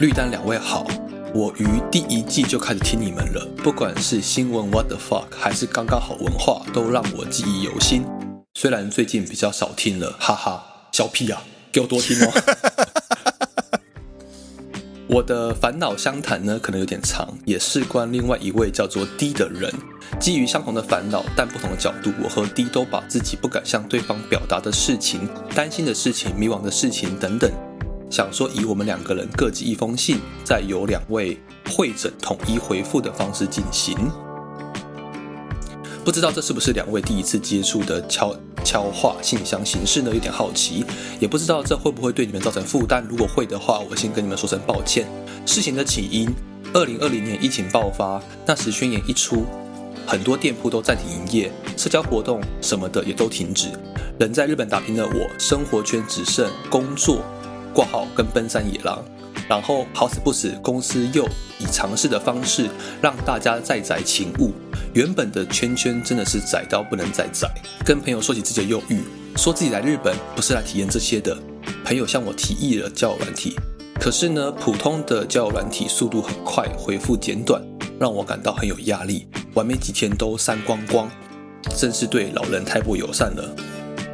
[0.00, 0.86] 绿单两位好，
[1.34, 8.02] 我于第一季就开始听你们了，不管是新闻 What the fuck 还是刚刚好文化，都让我记忆犹新。
[8.54, 12.32] 虽然最近比较少听了，哈哈，小屁啊，给我多听哦。
[15.06, 19.70] 我的烦恼相谈呢，可能有点长，也事关另外一位叫做 D 的人。
[20.18, 27.52] 基于相同的烦恼，但不同的角度，我和 D 都把自己不敢向对方表达的事情、担心的事情、迷惘的事情等等。
[28.10, 33.96] 想说以我们两个人各寄一封信，再由两位会诊统一回复的方式进行。
[36.04, 40.10] 不知道这是不是两位第一次接触的敲敲话信箱形式呢？
[40.12, 40.84] 有点好奇，
[41.20, 43.06] 也不知道这会不会对你们造成负担。
[43.08, 45.06] 如果会的话，我先跟你们说声抱歉。
[45.46, 46.28] 事情的起因，
[46.74, 49.44] 二零二零年疫情爆发，那时宣言一出，
[50.04, 53.68] 很多店铺都暂停营业，社交活动什么的也都停止。
[54.18, 57.22] 人在日本打拼的我，生活圈只剩工作。
[57.74, 59.04] 挂号跟奔山野狼，
[59.48, 61.24] 然后好死不死，公司又
[61.58, 62.68] 以尝试的方式
[63.00, 64.52] 让大家再宅勤务。
[64.94, 67.48] 原本的圈圈真的是窄到不能再窄。
[67.84, 69.00] 跟朋友说起自己的忧郁，
[69.36, 71.36] 说自己来日本不是来体验这些的。
[71.84, 73.56] 朋友向我提议了交友软体，
[74.00, 77.62] 可是呢，普通的交友软体速度很快，回复简短，
[77.98, 79.28] 让我感到很有压力。
[79.54, 81.10] 玩没几天都删光光，
[81.76, 83.56] 真是对老人太不友善了。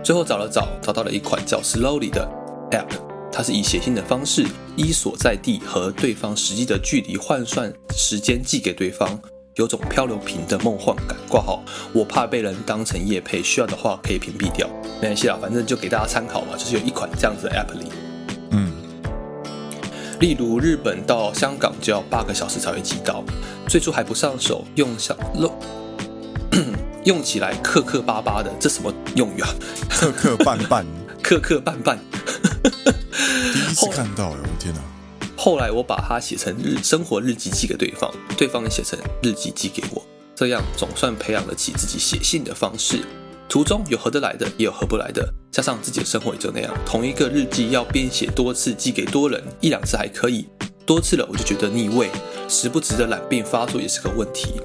[0.03, 2.27] 最后找了找，找到了一款叫 Slowly 的
[2.71, 3.16] App。
[3.37, 4.46] 它是以写信的方式，
[4.77, 9.20] 依所在地和对方实际的距离换算时间寄给对方，
[9.57, 11.14] 有种漂流瓶的梦幻感。
[11.29, 14.66] 挂号，我怕被人当成夜配，需要的话可以屏蔽掉。
[15.03, 17.90] 没关系啦，反正就给大家参考嘛，就是有一款这样子的 app 里。
[18.53, 18.72] 嗯，
[20.18, 23.22] 例如日本到香港就要八个小时才会寄到，
[23.68, 25.53] 最初还不上手，用上漏，
[27.05, 29.49] 用起来磕磕巴巴的，这什么用语啊？
[29.90, 30.87] 磕磕绊绊，
[31.22, 31.99] 磕磕绊绊。
[33.53, 34.81] 第一次看到，我的天哪！
[35.37, 40.03] 后来我把它写成日生活日记寄给对方，对方也写成日记寄给我，
[40.35, 43.01] 这样总算培养了起自己写信的方式。
[43.49, 46.75] 途中有合得来的，也有合不来的，加上自己的生活也就那样。
[46.85, 50.49] 同一个日记要编写多次，寄给多人，一两次还可以，
[50.85, 52.11] 多次了我就觉得腻味，
[52.49, 54.61] 时不时的懒病发作也是个问题。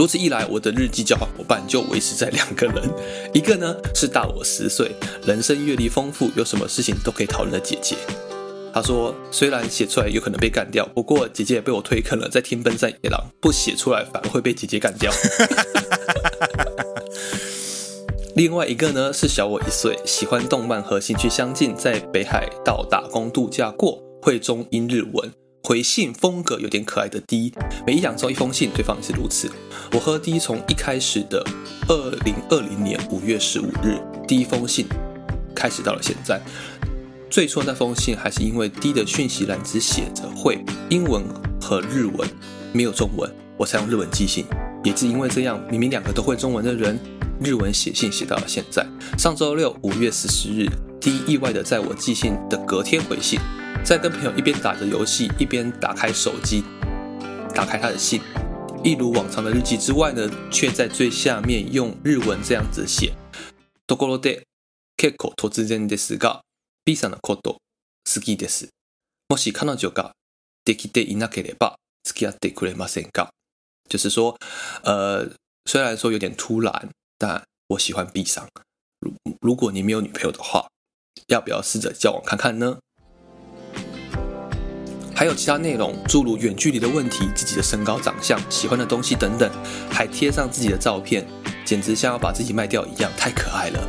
[0.00, 2.90] 如此一来，我的日记交换伙伴就维持在两个人，
[3.34, 4.92] 一个呢是大我十岁，
[5.26, 7.96] 人生阅历丰富，有什么事情都可以讨论的姐姐。
[8.72, 15.12] 她说，虽然写出来有可能被干掉，不过姐姐也被我推坑了，在听奔山野狼，不写出来反而会被姐姐干掉。
[18.36, 25.30] 另外一个呢是小我一岁，喜欢动漫和兴趣相近，在北海道打工度假过，会中英日文。
[25.62, 27.52] 回信风格有点可爱的 D，
[27.86, 29.50] 每一两周一封信，对方也是如此。
[29.92, 31.44] 我和 D 从一开始的
[31.86, 34.86] 二零二零年五月十五日第一封信
[35.54, 36.40] 开始到了现在。
[37.28, 41.22] 最初那封信还是因为 D 的讯息栏只写着会英文
[41.60, 42.28] 和日文，
[42.72, 44.44] 没有中文，我才用日文寄信。
[44.82, 46.98] 也是因为这样，明明两个都会中文的人，
[47.40, 48.84] 日文写信写到了现在。
[49.18, 50.66] 上周六五月十四日
[51.00, 53.38] ，D 意外的在我寄信的隔天回信。
[53.83, 56.63] 在跟朋友一边打着游戏，一边打开手机，
[57.53, 58.21] 打开他的信，
[58.83, 63.13] 一如往常的日记之外呢，却在最下面用日文这样子写：
[63.87, 64.43] ところで
[64.97, 66.41] 结构突然ですが、
[66.83, 67.59] B さんのこと
[68.05, 68.69] 好きです。
[69.29, 70.13] もし彼女が
[70.63, 73.29] できていなければ付き合ってくれませんか？
[73.87, 74.35] 就是说，
[74.83, 75.29] 呃，
[75.65, 78.47] 虽然说有点突然，但我喜欢 B 桑。
[78.99, 80.67] 如如果你没有女朋友的话，
[81.27, 82.79] 要不要试着交往看看呢？
[85.20, 89.50] 还有其他内容，诸如远距离的问题、自己的身高、长相、喜欢的东西等等，
[89.90, 91.26] 还贴上自己的照片，
[91.62, 93.86] 简直像要把自己卖掉一样，太可爱了。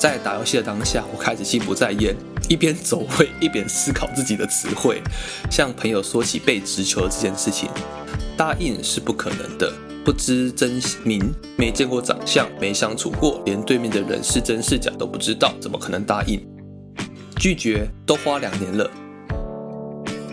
[0.00, 2.16] 在打游戏的当下，我开始心不在焉，
[2.48, 5.00] 一边走位一边思考自己的词汇，
[5.48, 7.68] 向朋友说起被直球的这件事情。
[8.36, 9.72] 答应是不可能的，
[10.04, 16.44] 不知真名，没见过长相，没相处过，连对面的人是真是假都不知道，怎么可能答应？
[17.38, 18.90] 拒绝都花两年了。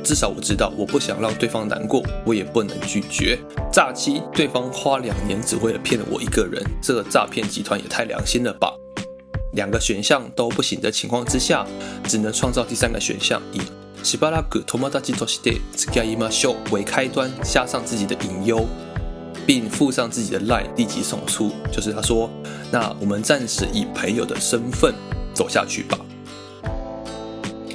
[0.05, 3.39] 至少我知道，我不想让对方难过，我也不能拒绝。
[3.73, 8.73] 诈欺，对方花两年只为了骗了我一个人，这个诈骗集团也太良心了吧！
[9.53, 11.67] 两个选项都不行的情况之下，
[12.07, 13.61] 只能创造第三个选项，以
[14.05, 18.67] しばらく友达として付き合いましょう为开端，加上自己的隐忧，
[19.45, 21.51] 并附上自己的 line，立即送出。
[21.73, 24.95] 就是他说：“那我们暂时以朋友的身份
[25.35, 25.99] 走下去吧。”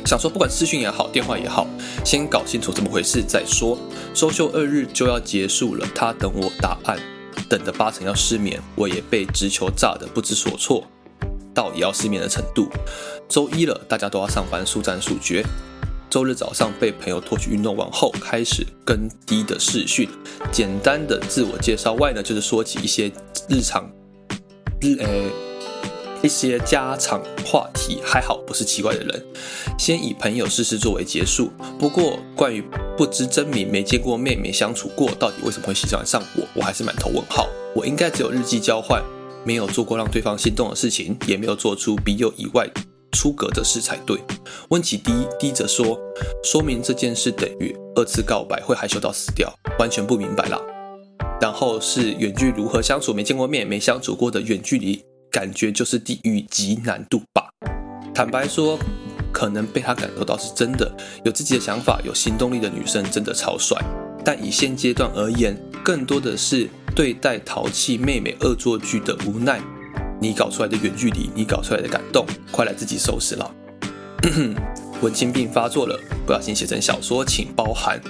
[0.07, 1.67] 想说，不管视讯也好，电话也好，
[2.05, 3.77] 先搞清楚怎么回事再说。
[4.15, 6.97] 周休二日就要结束了，他等我答案，
[7.49, 8.63] 等的八成要失眠。
[8.77, 10.85] 我也被直球炸得不知所措，
[11.53, 12.69] 到也要失眠的程度。
[13.29, 15.45] 周一了，大家都要上班，速战速决。
[16.09, 20.09] 周日早上被朋友拖去运动完后，开始跟低的视讯，
[20.53, 23.11] 简单的自我介绍外呢，就是说起一些
[23.49, 23.91] 日常
[24.81, 25.46] 日诶。
[26.27, 29.25] 一些家常话题，还好不是奇怪的人。
[29.79, 31.53] 先以朋友试试作为结束。
[31.79, 32.61] 不过关于
[32.97, 37.49] 不知真名、没见过妹、没相处过，到底为什么会喜欢上我，我还是满头问号。
[37.77, 39.01] 我应该只有日记交换，
[39.45, 42.69] 没有做过让对方心动的事情，也没有做出笔友以外
[43.13, 44.19] 出格的事才对。
[44.71, 45.97] 问起低，低着说，
[46.43, 50.61] 说明这件事等于二次告白会害羞到死掉，完全不明白啦。
[51.41, 55.05] 然后是远距如何相处，没见过面、没相处过的远距离。
[55.37, 57.51] 感觉就是地狱级难度吧。
[58.15, 58.79] 坦白说，
[59.31, 60.91] 可能被他感受到是真的，
[61.27, 63.79] 有自己的想法、有行动力的女生真的超帅。
[64.25, 69.61] 但以现阶段而言，更多的是对待淘气妹妹恶作剧的无奈。
[70.23, 73.55] 你搞出来的远距离，你搞出来的感动，快来自己收拾了。
[75.03, 78.01] 文青病发作了，不小心写成小说，请包涵。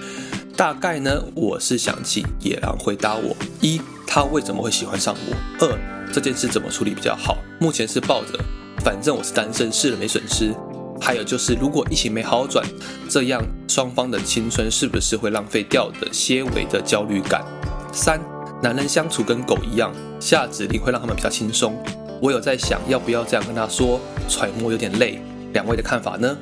[0.57, 5.67] 大概呢，我是想请野狼回答我：一，他为什么会喜欢上我？
[5.67, 5.79] 二。
[6.13, 7.39] 这件事怎么处理比较好？
[7.61, 8.39] 目前是抱着，
[8.85, 10.55] 反正我是单身，试了没损失。
[11.01, 12.65] 还有就是，如果疫情没好转，
[13.09, 17.45] 这样双方的青春是不是会浪费掉的些微的焦虑感？
[17.93, 18.21] 三，
[18.63, 21.77] 男人相处跟狗一样，下指令会让他们比较轻松。
[22.23, 24.01] 我有在想，要不要这样跟他说？
[24.29, 25.21] 揣摩有点累。
[25.53, 26.35] 两位的看法呢？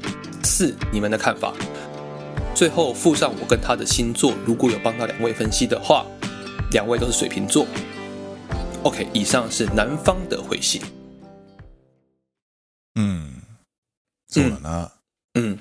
[0.44, 1.52] 四，你们的看法？
[2.54, 6.06] 最后附上我跟他的星座，如果有帮到两位分析的话，
[6.70, 7.66] 两位都是水瓶座。
[8.82, 10.82] OK，以上是男方的回信。
[12.96, 13.42] 嗯，
[14.28, 14.90] 做了呢。
[15.34, 15.58] 嗯，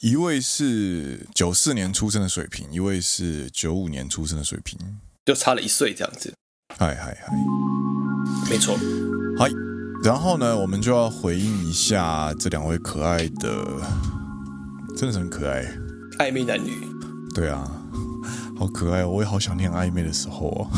[0.00, 4.78] 一位是九四年出生的水瓶，一位是九五年出生的水瓶，
[5.26, 6.32] 就差了一岁这样子。
[6.78, 7.34] 嗨嗨嗨，
[8.48, 8.78] 没错。
[9.36, 9.50] 嗨，
[10.04, 13.64] 然后呢，我们就要回应一下这两位可爱的，
[14.96, 15.64] 真的是很可爱，
[16.18, 16.70] 暧昧男女。
[17.34, 17.68] 对啊。
[18.60, 20.68] 好可爱，我也好想念暧昧的时候哦。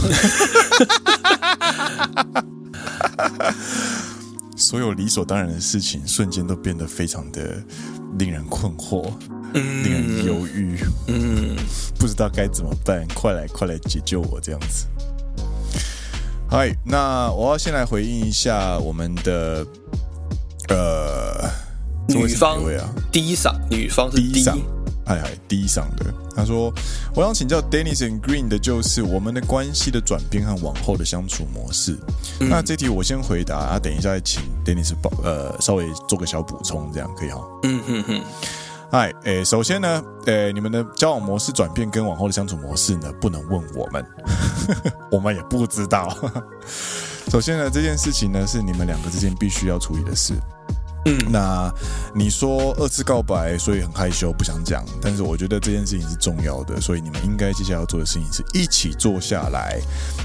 [4.57, 7.61] 所有理所当然的事情，瞬间都变得非常的
[8.21, 9.12] 令人困惑，
[9.53, 11.57] 令人犹豫，嗯，
[11.99, 14.87] 不知道该怎么办，快来快来解救我这样子。
[16.49, 19.66] 嗨，那我要先来回应一下我们的
[20.68, 21.51] 呃
[22.07, 24.45] 女方啊，第一嗓，女方是第
[25.05, 25.12] 一嗓。
[25.12, 26.73] 嗨嗨，第一上的他说
[27.15, 31.99] ：“我想请教 Dennis and Green 的就是我们的关系的转变和往后的相处模式。
[32.41, 37.43] 嗯、那这题我先回答，啊，等一下再请 Dennis 补呃稍微做个小补充，这样可以哈。
[37.65, 38.23] 嗯嗯嗯。
[38.93, 44.07] 哎，诶，首先呢，诶，你们的交往模式转变跟往后的相处模式呢，不能问我们，
[45.11, 46.15] 我们也不知道。
[47.29, 50.35] 首先呢，这件事情呢是你们两个之间必须要处理的事。”
[51.05, 51.73] 嗯，那
[52.15, 54.85] 你说二次告白，所以很害羞，不想讲。
[55.00, 59.81] 但是我觉得这件事情是重要的，所以你们应该接下来要做的事情是一起坐下来，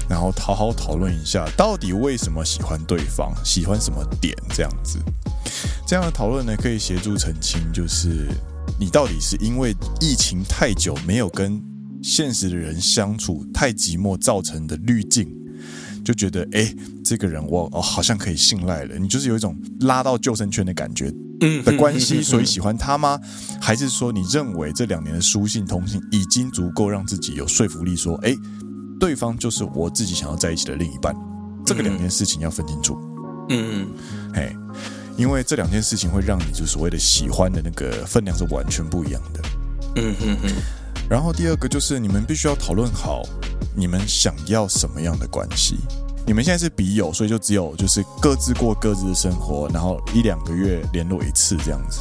[0.08, 4.98] 然后好好讨论一下，到底为什么喜欢对方，喜欢什么点，这样子。
[5.84, 8.28] 这样的讨论呢，可以协助澄清，就是
[8.78, 11.60] 你到底是因为疫情太久没有跟
[12.02, 15.28] 现实的人相处，太寂寞造成的滤镜。
[16.04, 16.74] 就觉得哎，
[17.04, 18.96] 这个人我哦好像可以信赖了。
[18.98, 23.18] 你就是有一种拉到救生圈的感觉，嗯的关系，所以喜欢他吗？
[23.60, 28.34] 还是说你认为这两年的书信通信已经足够让自己有说服力，说哎，
[28.98, 31.14] 对方就是我自己想要在一起的另一半？
[31.64, 32.98] 这个两件事情要分清楚。
[33.50, 34.54] 嗯嗯，哎，
[35.16, 39.40] 因为这两件事情会让你就所谓的喜欢的那个分量是完全不一样的。
[39.96, 40.77] 嗯哼哼。
[41.08, 43.22] 然后第二个就是你们必须要讨论好，
[43.74, 45.76] 你们想要什么样的关系。
[46.26, 52.00] 你们现在是笔友，所以就只有就是各自过各自的生活，然后一两个月联络一次这样子。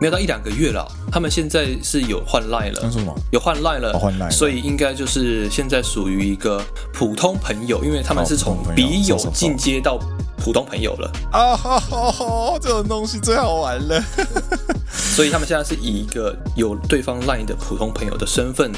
[0.00, 2.80] 没有到一两个月了，他们现在是有换 line 了。
[2.80, 3.14] 说什么？
[3.32, 9.98] 有换 line 了，哦、换 line，所以应该就是现在属于一个普通朋友，因为他们是从笔友进阶到
[10.38, 11.10] 普通朋友了。
[11.32, 14.02] 啊哈哈，这种东西最好玩了。
[14.90, 18.72] 所以他们现在是以一个有对方 line 的普通朋友的身份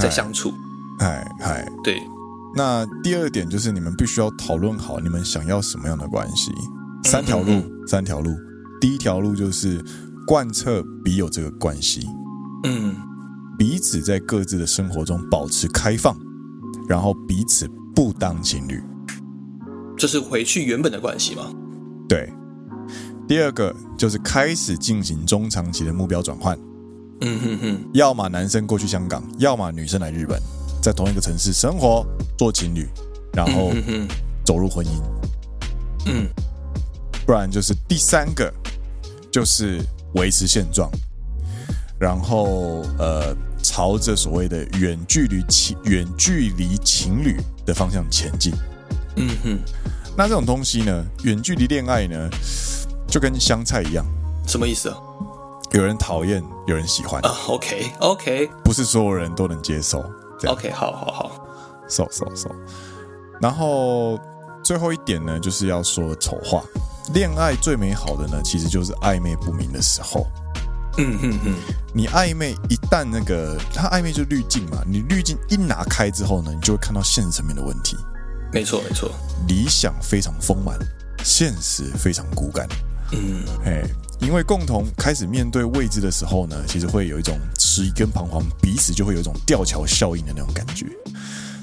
[0.00, 0.52] 在相处。
[1.00, 2.00] 哎哎，对。
[2.54, 6.52] 那第二点就是你们必须要讨论好你们想要什么样的关系。
[7.04, 8.30] 三条路，三条路。
[8.80, 9.82] 第一条路就是。
[10.28, 12.04] 贯彻笔友这个关系，
[12.64, 12.96] 嗯，
[13.56, 16.18] 彼此在各自的生活中保持开放，
[16.88, 18.82] 然后彼此不当情侣，
[19.96, 21.52] 这是回去原本的关系吗？
[22.08, 22.28] 对。
[23.26, 26.58] 第二个就是开始进行中长期的目标转换，
[27.20, 30.40] 嗯哼哼，要么男生过去香港，要么女生来日本，
[30.80, 32.06] 在同一个城市生活
[32.38, 32.86] 做情侣，
[33.32, 33.72] 然后
[34.44, 34.90] 走入婚姻，
[36.06, 36.28] 嗯，
[37.26, 38.52] 不然就是第三个
[39.32, 39.80] 就是。
[40.14, 40.90] 维持现状，
[41.98, 47.36] 然后呃，朝着所谓的远距离情远距离情侣
[47.66, 48.54] 的方向前进。
[49.16, 49.58] 嗯哼，
[50.16, 52.28] 那这种东西呢，远距离恋爱呢，
[53.08, 54.04] 就跟香菜一样，
[54.46, 54.96] 什么意思啊？
[55.72, 57.20] 有人讨厌，有人喜欢。
[57.22, 60.04] Uh, OK OK，不是所有人都能接受。
[60.46, 61.46] OK，好好好
[61.88, 62.50] ，so so so。
[63.40, 64.18] 然后
[64.62, 66.62] 最后一点呢，就是要说丑话。
[67.14, 70.26] 恋爱最美好的呢，其实就是暧昧不明的时候。
[70.98, 71.54] 嗯哼哼，
[71.92, 77.96] 你暧昧一旦那个，它暧昧就滤镜嘛，你滤镜一拿开之后呢，你就会看到现实层面的问题。
[78.56, 79.12] 没错没错，
[79.46, 80.78] 理想非常丰满，
[81.22, 82.66] 现实非常骨感。
[83.12, 83.82] 嗯，哎，
[84.18, 90.86] 因为共同开始面对未知的时候呢，其实会有一种迟疑跟彷徨，彼此就会有一种吊桥效应的那种感觉。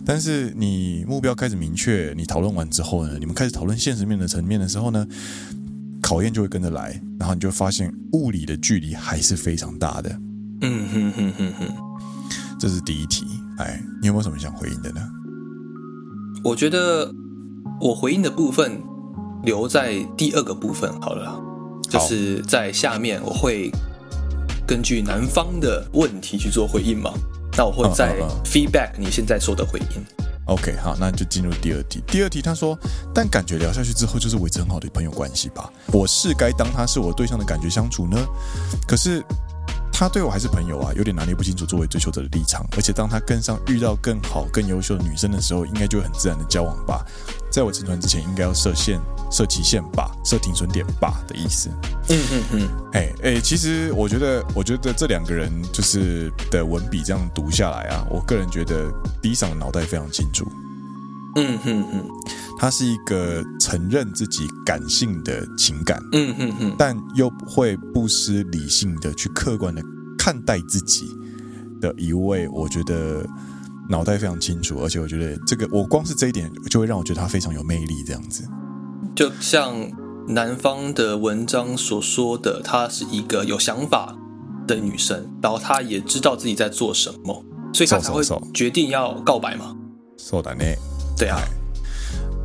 [0.06, 5.04] 但是你目标开始明确，你讨论完之后呢，你们开始讨论现实面的层面的时候呢，
[6.00, 10.16] 考验就会跟着来，然后你就会发现物理的距离还是非常大的。
[10.62, 11.68] 嗯哼哼哼哼，
[12.60, 13.26] 这是第一题。
[13.58, 15.02] 哎，你有没有什么想回应的呢？
[16.44, 17.10] 我觉得
[17.80, 18.84] 我回应的部分
[19.44, 21.42] 留在第二个部分好了，
[21.90, 23.72] 就是在下面我会
[24.68, 27.14] 根据男方的问题去做回应嘛。
[27.56, 30.04] 那我会再 feedback 你现在说的回应。
[30.48, 32.04] OK，好，那就进入第二题。
[32.08, 32.78] 第二题他说，
[33.14, 35.72] 但感觉聊下去之后就是维持很好的朋友关系吧？
[35.94, 38.18] 我是该当他是我对象的感觉相处呢？
[38.86, 39.24] 可是。
[39.94, 42.66] 他对我还是朋友啊，有点拿捏不清楚作为追求者的立场。
[42.76, 47.06] 而且当他跟上遇到更好、更优秀的女生的时候，应该就会很自然的交往吧。
[47.52, 49.00] 在我沉船之前，应该要设限、
[49.32, 51.70] 设期限吧，设停损点吧的意思。
[52.10, 52.70] 嗯嗯嗯。
[52.94, 58.92] 哎哎，其实我觉得，我觉得这两个人就是的文笔这样读下来啊，我个人觉得
[59.22, 60.52] B 赏的脑袋非常清楚。
[61.37, 62.09] 嗯哼哼，
[62.59, 69.83] 他是一个承认自己感性的情感，嗯哼哼，但又不会不失理性的去客观的
[70.19, 71.07] 看待自己
[71.81, 73.25] 的一位，我觉得
[73.89, 78.45] 脑袋非常清楚，而且我觉得这个我光是这一点就会让我觉得他非常有魅力，这样子。
[79.15, 79.75] 就像
[80.29, 84.17] 男方的文章所说的，她是一个有想法
[84.67, 88.23] 的女生，然后她也知道自己在做什么，所以她才会
[88.53, 89.77] 决定要告白嘛。
[90.19, 90.77] そうだね。
[91.24, 91.42] 对啊，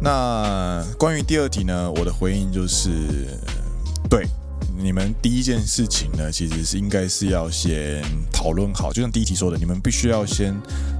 [0.00, 3.26] 那关于第二题呢，我的回应就是，
[4.08, 4.24] 对，
[4.76, 10.54] 你们第一件事情呢，其实是应该是要先讨论好，就像第一题说的，你们必须要先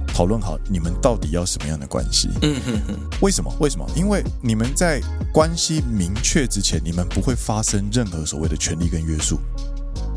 [0.07, 2.27] 讨论好你们到底要什么样的关系。
[2.41, 3.49] 嗯哼哼，为什么？
[3.61, 3.89] 为什么？
[3.95, 4.99] 因为你们在
[5.31, 9.39] 关系明确之前，你们不会发生任何所谓的权利跟约束。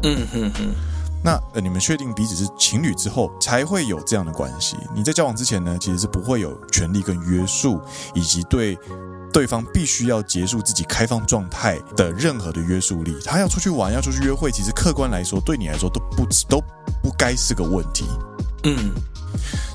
[0.03, 0.75] 嗯哼哼。
[1.25, 4.77] 那呃，你们确定彼此是情侣之后，才会有这样的关系。
[4.95, 7.81] 你在交往之前呢，其实是不会有权利跟约束，
[8.15, 8.77] 以及对
[9.33, 13.17] 对方必须要结束自己开放状态的任何的约束力。
[13.25, 16.61] 他要出去玩，要出去约会，其实客观来说，对你来说都不都
[17.03, 18.05] 不该是个问题。
[18.65, 18.93] 嗯，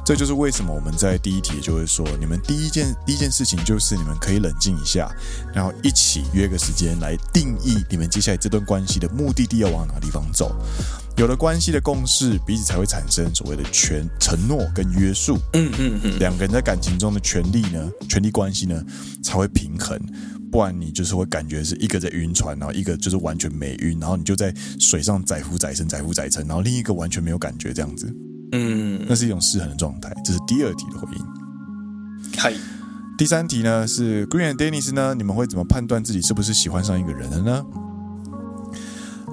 [0.06, 5.10] 这就是为什么我们在第一题就会说，你们第一件第一件事情就是你们可以冷静一下，
[5.54, 10.56] 然后一起约个时间来定义你们接下来这段关系的目的地要往哪个地方走。
[11.18, 15.40] 有了关系的共识，彼此才会产生所谓的权承诺跟约束。
[15.54, 18.80] 嗯嗯嗯，两个人在感情中的权利呢，权利关系呢
[19.24, 20.00] 才会平衡。
[20.52, 28.08] 不然你就是会感觉是一个在晕船，然后一个就是完全没晕，然后你就在水上载浮载沉载浮载沉，然后另一个完全没有感觉这样子。
[28.52, 30.14] 嗯，那是一种失衡的状态。
[30.24, 31.26] 这是第二题的回应。
[32.38, 32.54] 嗨，
[33.18, 37.66] 第三题呢是 Green and Dennis 呢，你们会怎么判断自己是不是喜欢上一个人了呢？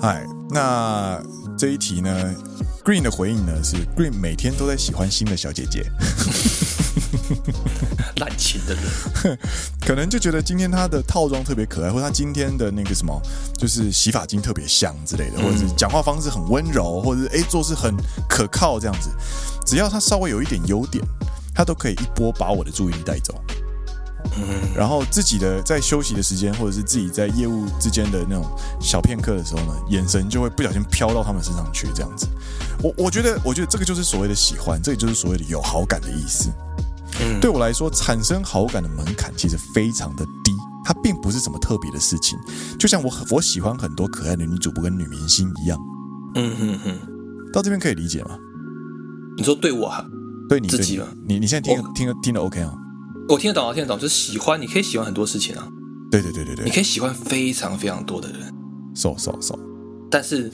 [0.00, 1.22] 嗨，那。
[1.56, 2.34] 这一题呢
[2.84, 5.90] ，Green 的回应呢是 Green 每天都在喜欢新的小姐姐，
[8.16, 9.38] 滥情的人，
[9.80, 13.20] 可能就觉得今天她的套装特别可爱，或者她今天的那个什么，
[13.56, 17.94] 就是洗发精特别香之类的，或者是讲话方式很温柔，或者是诶做事很
[18.28, 19.08] 可靠这样子，
[19.66, 21.02] 只要她稍微有一点优点，
[21.54, 23.34] 她都可以一波把我的注意力带走。
[24.74, 28.44] 然后自己的在休息的时间，或者是自己在业务之间的那种
[28.80, 32.26] 小片刻的时候呢，眼神就会不小心飘到他们身上去，这样子。
[32.82, 36.50] 我我觉得，我觉得这个就是所谓的喜欢，这个就是所谓的有好感的意思。
[37.20, 40.52] 嗯，对我来说，产生好感的门槛其实非常的低，
[40.84, 42.36] 它并不是什么特别的事情。
[42.78, 45.78] 就像我我喜欢很多可爱的女主播跟女明星一样。
[46.34, 46.98] 嗯哼哼，
[47.52, 48.36] 到这边可以理解吗？
[49.36, 50.04] 你说对我哈？
[50.48, 51.06] 对你自己吗？
[51.26, 52.74] 你你现在听听听得 OK 啊？
[53.28, 55.66] 我听得懂啊，听得懂，就是喜欢，你可以喜欢很多事情啊。
[56.10, 58.52] 对对对对对，你可以喜欢非常非常多的人
[58.94, 59.58] ，so so so。
[60.10, 60.50] 但是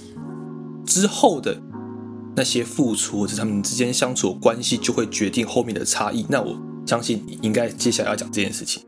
[0.86, 1.60] 之后的
[2.36, 6.24] 那些付出，或者他们之间相处的关系，就会决定后面的差异。
[6.28, 6.56] 那我
[6.86, 8.82] 相信你应该接下来要讲这件事情。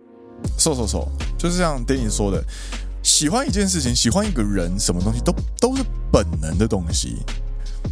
[0.56, 2.42] so so so，就是像 Danny 说的，
[3.02, 7.16] 喜欢一件事情，喜欢一个人，什么东西都都是本能的东西。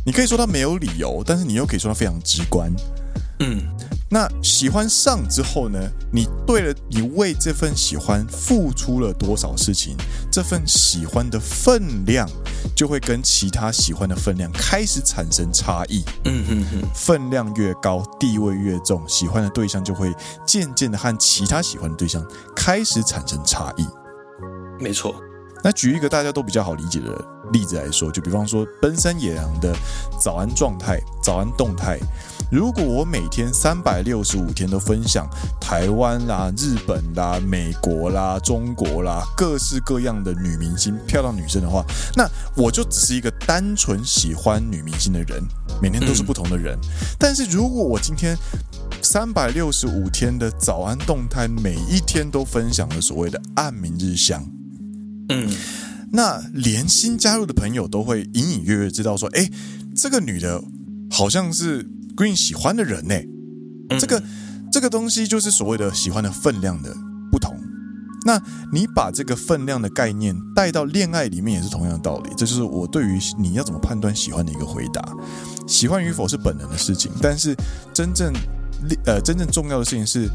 [0.06, 2.72] 你可以说他没有理由，但是你又可以说他非常直观。
[3.40, 3.60] 嗯。
[4.12, 5.78] 那喜欢上之后呢？
[6.12, 9.96] 你对了，你为这份喜欢付出了多少事情？
[10.32, 12.28] 这份喜欢的分量
[12.74, 16.02] 就会跟其他喜欢的分量开始产生差异。
[16.24, 20.12] 嗯嗯嗯，分量越高，地位越重，喜欢的对象就会
[20.44, 22.20] 渐渐的和其他喜欢的对象
[22.56, 23.86] 开始产生差异。
[24.80, 25.14] 没错。
[25.62, 29.74] 那举一个大家都比较好理解的例子来说，就比方说奔山野狼的
[30.20, 31.98] 早安状态、早安动态。
[32.50, 35.28] 如果我每天三百六十五天都分享
[35.60, 41.84] 台湾啦、日本啦、美国啦、中国啦各式各样的女明星、漂亮女生的话，
[42.16, 45.40] 那我就只是一个单纯喜欢女明星的人，
[45.80, 46.76] 每天都是不同的人。
[47.18, 48.36] 但是如果我今天
[49.00, 54.44] 三百六十五天的早安动态，每一天都分享了所谓的暗明日香，
[55.30, 55.50] 嗯，
[56.12, 59.48] 那连新加入的朋友都会隐隐约约知道说，哎，
[59.96, 60.62] 这个女的
[61.10, 61.88] 好像是。
[62.16, 63.14] Green 喜欢的人呢？
[63.98, 64.22] 这个
[64.70, 66.94] 这个东西就是所谓的喜欢的分量的
[67.30, 67.56] 不同。
[68.26, 68.38] 那
[68.70, 72.30] 你把这个分量的概念带到恋爱里面也是同样的道理。
[72.36, 75.02] 这就是我对于你要怎么判断喜欢的一个回答。
[75.66, 77.56] 喜欢与否是本能的事情，但是
[77.94, 78.30] 真正
[79.06, 80.28] 呃真正重要的事情是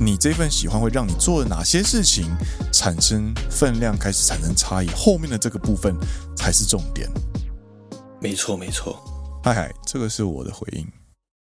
[0.00, 2.26] 你这份喜欢会让你做的哪些事情
[2.72, 4.88] 产生分量，开始产生差异。
[4.88, 5.94] 后面的这个部分
[6.36, 7.08] 才是重点。
[8.20, 8.98] 没错，没错。
[9.42, 10.86] 嗨嗨，这个是我的回应。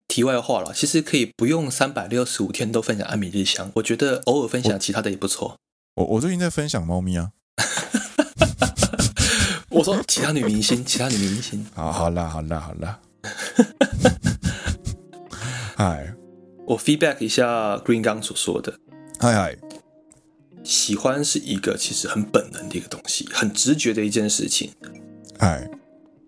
[0.09, 5.57] 题外话了，其实可以不用三百六十五天都分享安米日香，我觉得偶尔分享其他的也不错。
[5.95, 7.31] 我我最近在分享猫咪啊。
[9.71, 11.65] 我说其他女明星，其他女明星。
[11.75, 12.99] 好，好啦，好啦，好啦。
[15.77, 16.13] 嗨，
[16.71, 18.73] 我 feedback 一下 Green 刚所说的。
[19.19, 19.57] 嗨嗨，
[20.63, 24.71] 喜欢是一个其实很本能的一个东西，很直觉的一件事情。
[25.37, 25.69] 嗨，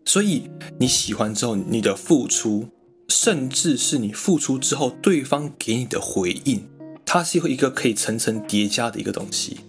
[0.05, 2.69] 所以你喜欢之后，你的付出。
[3.09, 6.67] 甚至是你付出之后，对方给你的回应，
[7.05, 9.61] 它是一个可以层层叠加的一个东西。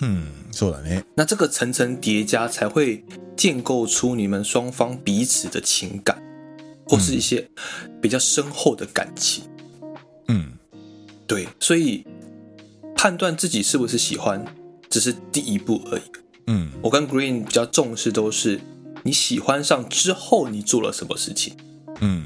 [0.00, 1.02] 嗯，说的呢。
[1.14, 3.04] 那这个层层叠加才会
[3.36, 6.20] 建构出你们双方彼此的情感，
[6.86, 7.46] 或是一些
[8.00, 9.44] 比较深厚的感情。
[9.44, 9.53] 嗯，
[11.26, 11.48] 对。
[11.58, 12.06] 所以
[12.94, 14.44] 判断自己是不是喜欢，
[14.88, 16.02] 只是第一步而已。
[16.46, 18.60] 嗯，我跟 Green 比较重视都是
[19.02, 21.54] 你喜欢上之后，你做了什么事情。
[22.00, 22.24] 嗯。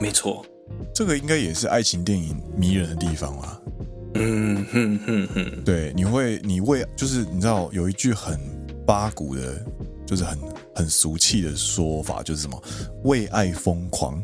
[0.00, 0.44] 没错，
[0.92, 3.60] 这个应该也是爱情电影迷人的地方吧？
[4.14, 8.36] 嗯哼哼哼，对，你会，你为，就是你知道有一句很
[8.84, 9.64] 八股的，
[10.04, 10.36] 就是很
[10.74, 12.60] 很俗气的说法，就是什么
[13.04, 14.20] 为爱疯狂。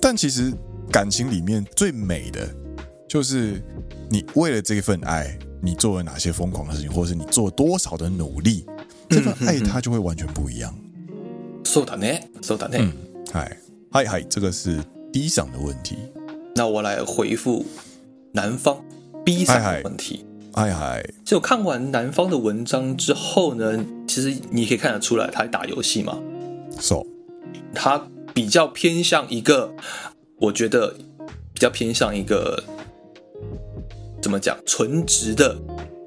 [0.00, 0.52] 但其实
[0.91, 2.47] 感情里面最美的，
[3.07, 3.61] 就是
[4.09, 8.65] 你为了这份爱，你做了哪些疯狂的事情，或者是你做多少的努力，
[9.09, 10.73] 这份爱它就会完全不一样。
[11.63, 12.79] そうだね，そうだね。
[12.79, 12.93] 嗯，
[13.31, 13.57] 嗨。
[13.93, 15.97] 嗨嗨，这个是 D 赏的问题。
[16.55, 17.65] 那我来回复
[18.31, 18.81] 男方
[19.25, 20.25] B 赏的问题。
[20.53, 26.17] 哎嗨，就看完男方的文章之后呢，其实你可以看得出来，他还打游戏嘛。
[26.79, 27.05] So，
[27.75, 29.73] 他比较偏向一个，
[30.38, 30.94] 我觉得
[31.52, 32.62] 比较偏向一个
[34.20, 35.56] 怎么讲，纯直的、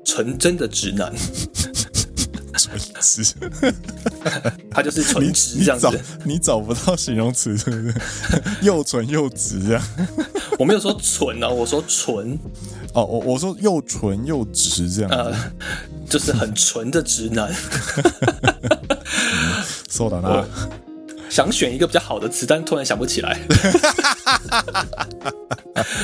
[0.05, 1.13] 纯真的直男。
[2.57, 3.23] 纯直，
[4.69, 5.87] 他就是纯直这样子
[6.25, 6.33] 你。
[6.33, 7.93] 你找不到形容词，是不是？
[8.61, 9.81] 又纯又直啊！
[10.59, 12.37] 我没有说纯啊，我说纯。
[12.93, 15.33] 哦，我我说又纯又直这样子，呃，
[16.09, 17.49] 就是很纯的直男。
[19.89, 20.45] 说的呢，
[21.29, 23.39] 想选一个比较好的词，但突然想不起来。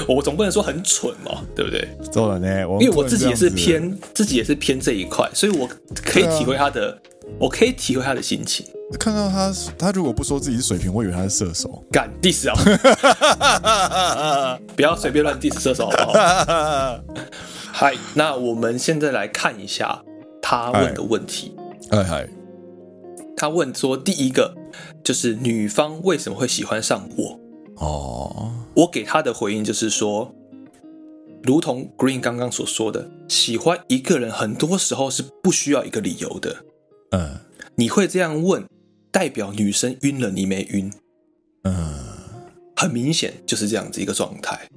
[0.08, 1.88] 我总不能说很蠢嘛，对不对？
[2.12, 6.96] 做了呢，因为我自己也是偏，自己也是偏这一块，所以我可以体会他的，啊、
[7.40, 8.66] 我可以体会他的心情。
[9.00, 11.84] 看到他，他如果不说自己是水瓶，我以为他是射手。
[11.92, 12.56] 敢 diss 啊！
[14.78, 17.00] 不要随便乱 diss 射手，好不好？
[17.74, 20.02] 嗨，那我们现在来看一下
[20.42, 21.54] 他问的问题。
[21.90, 22.30] 哎嗨，
[23.36, 24.56] 他问说，第一个
[25.05, 27.41] 就是女方为什么会喜欢上我？
[27.77, 30.35] 哦，我给他的回应就是说，
[31.43, 36.65] 如同 Green 刚刚所说的，喜欢一个人很多时候是不需要一个理由的。
[37.13, 37.39] 嗯，
[37.77, 38.65] 你会这样问，
[39.11, 40.93] 代表女生晕了，你没晕。
[41.65, 42.05] 嗯，
[42.77, 44.69] 很明显就是这样子一个状态。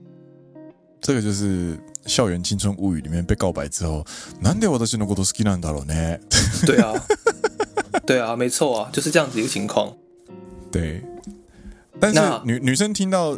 [1.02, 1.76] 这个就是《
[2.06, 4.06] 校园青春物语》里面被告白之后，
[4.42, 6.22] なんで私のこと好きなんだろうね？
[6.66, 6.94] 对啊，
[8.06, 9.98] 对啊，没错啊，就是这样子一个情况。
[10.71, 11.03] 对。
[12.01, 13.37] 但是女女生听到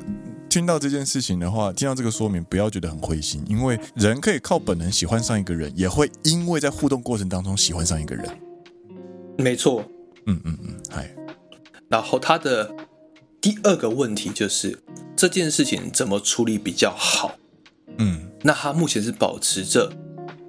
[0.48, 8.28] 听到这件事情的话，听到这个说明，不要觉得很灰心，因为人可以靠本能喜欢上一个人，也会因为在互动过程当中喜欢上一个人。
[9.38, 9.82] 没错，
[10.26, 11.10] 嗯嗯嗯，嗨。
[11.88, 12.70] 然后他的
[13.40, 14.78] 第二个问题就是
[15.16, 17.34] 这件事情怎么处理比较好？
[17.96, 19.90] 嗯，那他目前是保持着，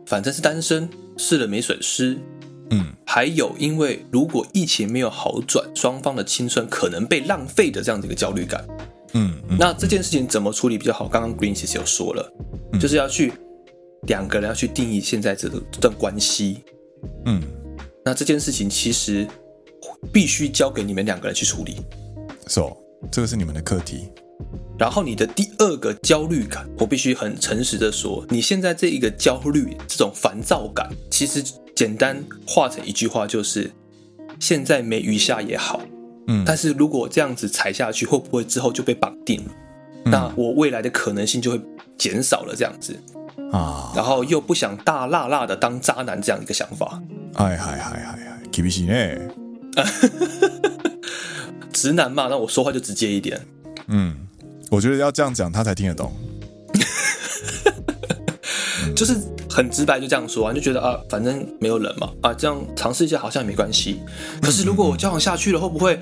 [0.05, 2.19] 反正是单身，试了没损失。
[2.71, 8.65] 嗯，还有，因为如果疫情没有好转，双方的青春可能被浪费的这样的一个焦虑感。
[9.11, 11.09] 嗯，嗯，那这件事情怎么处理比较好？
[11.09, 12.33] 刚刚 Green 其实有说了，
[12.71, 13.33] 嗯、就是要去
[14.03, 16.63] 两个人要去定义现在这个这段关系。
[17.25, 17.43] 嗯，
[18.05, 19.27] 那这件事情其实
[20.13, 21.81] 必须交给你们两个人去处理。
[22.47, 22.77] So，
[23.11, 24.07] 这个是你们的课题。
[24.79, 31.43] 然后你的第二个焦虑感，我必须很诚实的说，你现在这一个焦虑，这种烦躁感，其实。
[31.75, 33.71] 简单化成一句话就是：
[34.39, 35.81] 现在没鱼下也好，
[36.27, 39.51] 嗯，但是如果这样子踩下去，会不会之后就被绑定了？
[40.05, 41.61] 嗯，那我未来的可能性就会
[41.97, 42.95] 减少了，这样子
[43.51, 43.91] 啊。
[43.95, 47.01] 然后又不想大辣辣的当渣男这样一个想法。
[47.35, 48.19] 哎嗨嗨嗨嗨，
[48.51, 48.93] 厳しい呢？
[51.71, 53.39] 直男嘛，那我说话就直接一点。
[53.87, 54.15] 嗯，
[54.69, 56.11] 我觉得要这样讲，他才听得懂。
[58.95, 59.15] 就是
[59.51, 63.99] 很直白，就这样说啊，就觉得啊，反正没有人嘛，啊，这样尝试一下好像也没关系。
[64.41, 65.99] 可是如果我交往下去了，会不会？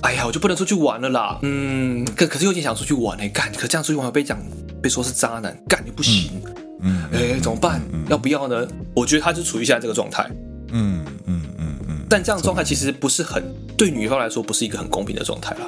[0.00, 1.38] 哎呀，我就不能出去玩了啦。
[1.42, 4.38] 嗯，可可是有点想出去玩哎，干，可这样出去玩被讲
[4.80, 6.40] 被说是渣男，干你不行。
[6.80, 7.82] 嗯，哎，怎么办？
[8.08, 8.66] 要不要呢？
[8.94, 10.30] 我觉得他就处于现在这个状态。
[10.70, 12.06] 嗯嗯嗯嗯。
[12.08, 13.42] 但这样的状态其实不是很
[13.76, 15.66] 对女方来说不是一个很公平的状态啦。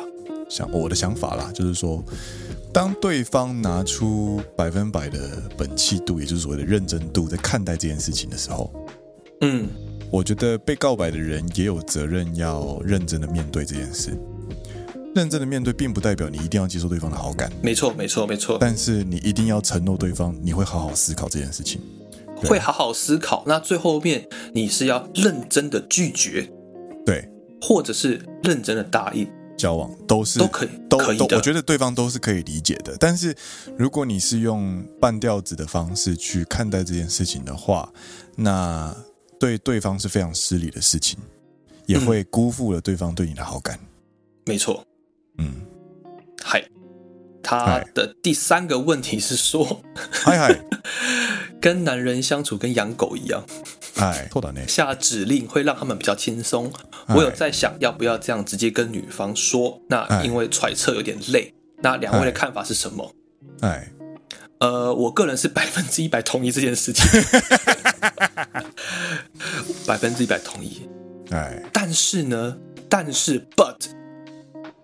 [0.48, 2.02] 想我的想法啦，就是说。
[2.72, 5.18] 当对方拿出百分百的
[5.56, 8.72] 本气度，也就是所谓的认真度，在看待这件事情的时候，
[9.40, 9.68] 嗯，
[10.10, 14.16] 我觉得被告白的人也有责任要认真的面对这件事。
[15.12, 17.50] 认真的面对，并不代表你一定要接受对方的好感。
[17.60, 18.56] 没错，没错，没错。
[18.60, 21.80] 但是你一定要承诺对方，你会好好思考这件事情，
[22.36, 23.42] 会好好思考。
[23.44, 26.48] 那最后面你是要认真的拒绝，
[27.04, 27.28] 对，
[27.60, 29.28] 或者是认真的答应。
[29.56, 32.96] 交往都是都可以，都可以都，我觉得对方都是可以理解的。
[32.98, 33.34] 但是
[33.76, 37.92] 如果你是用半吊子的方式去看待这件事情的话，
[38.36, 38.94] 那
[39.38, 41.18] 对对方是非常失礼的事情，
[41.86, 43.78] 也会辜负了对方对你的好感。
[43.78, 43.86] 嗯、
[44.46, 44.84] 没错，
[45.38, 45.60] 嗯，
[46.42, 46.62] 嗨，
[47.42, 50.60] 他的第三个问题是说，嗨嗨，
[51.60, 53.44] 跟男人相处跟养狗一样。
[53.96, 54.28] 哎，
[54.66, 56.72] 下指令会让他们比较轻松。
[57.08, 61.52] 我有在想要不要这样直接跟女方说，那因为揣测有点累。
[61.82, 63.14] 那两位的看法是什么？
[63.60, 63.90] 哎，
[64.58, 67.04] 呃，我个人是百分之一百同意这件事情，
[69.86, 70.88] 百分之一百同意。
[71.30, 72.56] 哎，但是呢，
[72.88, 73.76] 但是 but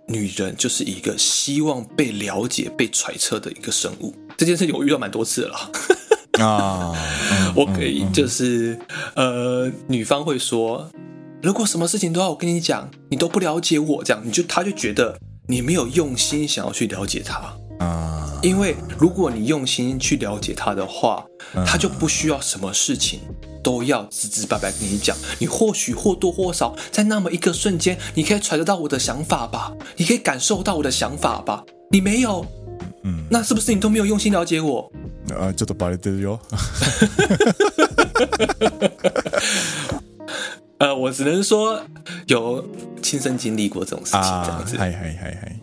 [0.09, 4.15] 女人就是一个希望被了解、被揣测的一个生物。
[4.37, 5.71] 这件事情我遇到蛮多次了。
[6.41, 6.95] 啊，
[7.33, 8.79] 嗯、我可以就是
[9.15, 10.91] 呃，女方会说，
[11.43, 18.39] 如果什么事情都要我跟你讲，你都不了解我，这样你就她就觉得你没有用心想要去了解他啊。
[18.43, 23.21] 因为如果你用心去了解他的话，嗯、他就不需要什么事情
[23.63, 25.17] 都要直直白白跟你讲。
[25.39, 29.73] 你或许或多或少在那么一个瞬间，你可以揣得到我的想法吧？
[29.97, 31.65] 你可以感受到我的想法吧？
[31.91, 32.47] 你没有，
[33.05, 34.93] 嗯，那是不是你都没有用心了解我？
[40.79, 41.83] 呃，我只能说
[42.27, 42.65] 有
[43.03, 44.77] 亲身经历过这种事情，这样子。
[44.77, 45.57] 嗨嗨嗨嗨。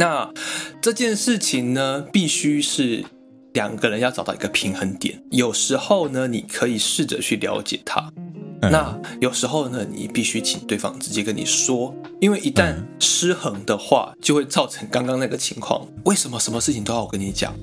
[0.00, 0.32] 那
[0.80, 3.04] 这件事情呢，必须是
[3.52, 5.22] 两个人要找到一个平衡点。
[5.30, 8.10] 有时候呢，你可以试着去了解他；
[8.62, 15.86] 嗯、那有时候呢，你必须请对方直接跟你说，因为一旦失衡的话，就会造成刚刚那个情况。
[16.06, 17.54] 为什么什么事情都要我跟你讲？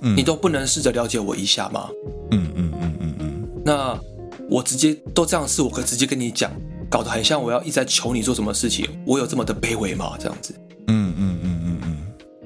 [0.00, 1.88] 嗯、你都不能试着了解我一下吗？
[2.32, 3.48] 嗯嗯嗯嗯嗯。
[3.64, 3.96] 那
[4.50, 6.50] 我直接都这样试，我可以直接跟你讲，
[6.90, 8.84] 搞得很像我要一直在求你做什么事情。
[9.06, 10.16] 我有这么的卑微吗？
[10.18, 10.52] 这样子。
[10.88, 11.37] 嗯嗯。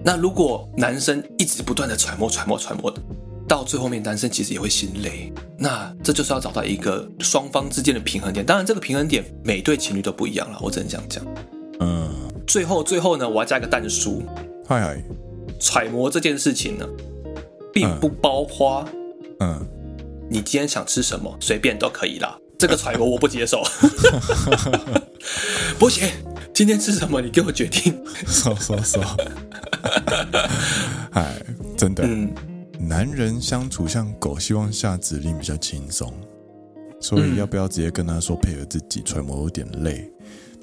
[0.05, 3.00] 那如果男生一直不断的揣摩揣摩揣摩的，
[3.48, 5.32] 到最后面男生其实也会心累。
[5.59, 8.44] 那这就是要找到一个双方之间的平衡点。
[8.44, 11.24] 当然，这个平衡点每对情侣都不一样了，我只能这样讲。
[11.80, 12.11] 嗯。
[12.46, 14.22] 最后最后呢，我要加一个蛋书。
[14.66, 15.03] 嗨嗨。
[15.61, 16.86] 揣摩这件事情呢，
[17.72, 18.84] 并不包括。
[19.40, 19.64] 嗯。
[20.28, 22.36] 你今天想吃什么，随便都可以啦。
[22.59, 23.62] 这个揣摩我不接受。
[25.78, 26.09] 不行，
[26.55, 28.03] 今天吃什么，你给我决定。
[28.26, 29.05] 说 说说。
[31.12, 31.42] 哎，
[31.76, 32.32] 真的，嗯，
[32.78, 36.12] 男人相处像狗，希望下指令比较轻松，
[37.00, 40.10] 所以要不要直接跟他说配合自己揣摩有点累？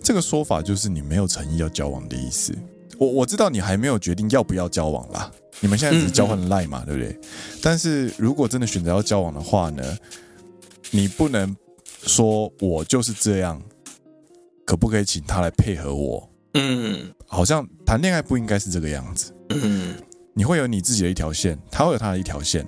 [0.01, 2.55] 这个说法就是你没有诚意要交往的意思。
[2.97, 5.31] 我我知道你还没有决定要不要交往啦。
[5.61, 7.19] 你们现在只是交换赖嘛，嗯嗯对不对？
[7.61, 9.97] 但是如果真的选择要交往的话呢，
[10.91, 11.55] 你不能
[12.03, 13.61] 说我就是这样，
[14.65, 16.29] 可不可以请他来配合我？
[16.53, 19.33] 嗯，好像谈恋爱不应该是这个样子。
[20.33, 22.67] 你会有你自己的一条线，他会有他的一条线。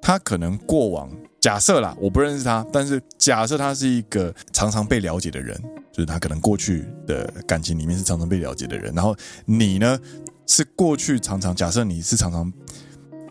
[0.00, 5.60] 他可能过往假设啦，我不认识他，但是假设他是一个常常被了解的人，
[5.92, 8.94] 就是他可能过去的感情里面是常常被了解的人。
[8.94, 10.00] 然后你呢？
[10.48, 12.52] 是过去常常假设你是常常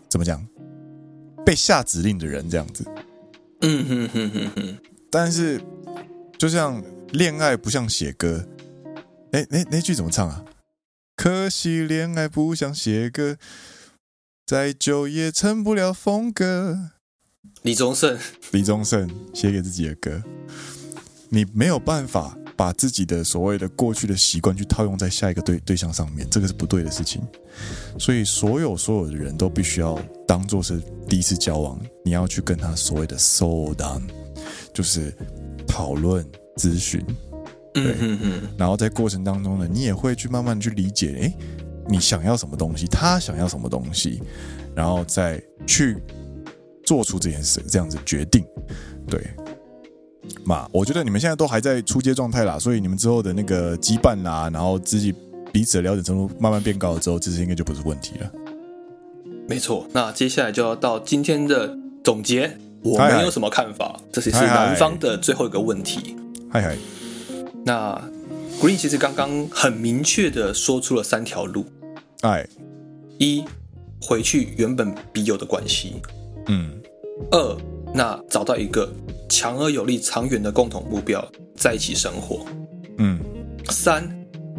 [0.06, 0.46] 怎么讲
[1.46, 2.84] 被下指令的人这样子，
[3.62, 4.78] 嗯哼哼哼哼。
[5.10, 5.58] 但是
[6.36, 8.46] 就像恋爱不像写歌，
[9.32, 10.44] 哎，那那句怎么唱啊？
[11.16, 13.36] 可惜恋爱不想写歌，
[14.46, 16.90] 再久也成不了风格。
[17.62, 18.18] 李宗盛，
[18.52, 20.22] 李宗盛写给自己的歌，
[21.30, 22.36] 你没有办法。
[22.58, 27.20] 把自己的所谓的过去的习惯去套用在下一个对对象上面，这个是不对的事情。
[27.98, 29.94] 所以，所有所有的人都必须要
[30.26, 34.02] 当做是第一次交往，你要去跟他所谓的 slow down，
[34.72, 35.14] 就是
[35.68, 37.04] 讨论咨询，
[37.84, 41.34] 对，嗯嗯，然后在过程当中呢，你也会去慢慢去理解，哎，
[41.88, 44.22] 你想要什么东西，他想要什么东西，
[44.74, 45.96] 然后再去
[46.84, 48.44] 做出这件事，这样子决定，
[49.08, 49.20] 对。
[50.44, 55.14] 嘛，我觉得你们现在都还在初阶状态啦，所以你们之后的那个羁绊啦，然后自己
[55.52, 58.32] 彼此的了解程度慢慢变高了之后，这些应该就不是问题了。
[59.48, 66.16] 没错，那接下来就要到今天的总结，我没有什么看法，这是是男方的最后一个问题。
[66.50, 66.76] 嗨嗨，
[67.66, 68.00] 那
[68.60, 71.66] Green 其实刚刚很明确的说出了三条路，
[72.22, 72.46] 哎，
[73.18, 73.44] 一
[74.00, 75.96] 回去原本笔友的关系，
[76.46, 76.80] 嗯，
[77.32, 77.56] 二
[77.92, 78.88] 那找到一个。
[79.28, 81.22] 强而有力、长远的共同目标，
[81.56, 82.46] 在一起生活。
[82.98, 83.18] 嗯，
[83.68, 84.08] 三，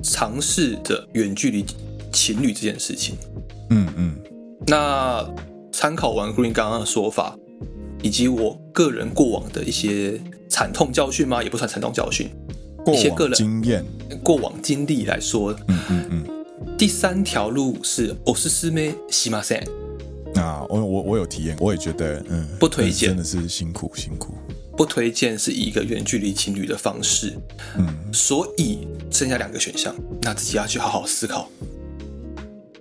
[0.04, 1.66] 尝试着远距离
[2.12, 3.16] 情侣这件事情。
[3.70, 4.20] 嗯嗯。
[4.68, 5.26] 那
[5.72, 7.34] 参考完 Green 刚刚的说法，
[8.04, 11.42] 以及我个人过往的一些惨痛教训吗？
[11.42, 12.30] 也不算惨痛教训，
[12.87, 13.85] 一些个人经验、
[14.23, 15.53] 过往经历来说。
[15.69, 16.25] 嗯嗯嗯。
[16.79, 19.65] 第三条路是おすすめしません。
[20.41, 24.35] 啊，我我我有体验，我也觉得，嗯，不推荐，真的是辛苦辛苦。
[24.77, 27.35] 不推荐是一个远距离情侣的方式，
[27.77, 31.49] 嗯，所以剩下两个选项，那自己要去好好思考。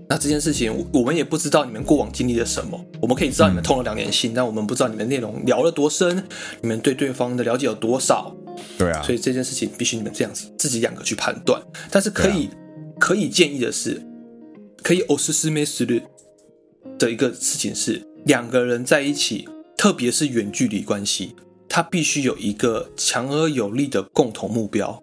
[0.08, 6.24] 那这件事情，我们也不知道你们过往经历了什么，我们可以知道你们通了两年信，嗯，但我们不知道你们内容聊了多深，
[6.62, 8.36] 你们对对方的了解有多少。
[8.78, 11.62] 对啊，所以这件事情必须你们这样子自己两个去判断。
[11.90, 12.52] 但是可以，啊，
[13.00, 14.02] 可以建议的是，
[14.84, 16.04] 可以おすすめする
[16.98, 21.36] 的一个事情是，两个人在一起，特别是远距离关系。
[21.74, 25.02] 他必须有一个强而有力的共同目标，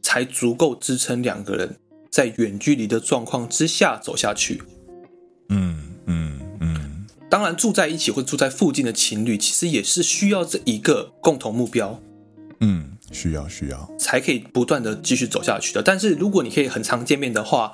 [0.00, 4.62] 才足够支撑两个人在远距离的状况之下走下去。
[5.48, 7.06] 嗯嗯嗯。
[7.28, 12.00] 当然，住在一起或住在附近的情侣，其实也是需要这一个共同目标。
[12.59, 15.83] 嗯，需要需要，才可以不断的继续走下去的。
[15.83, 17.73] 但是如果你可以很常见面的话，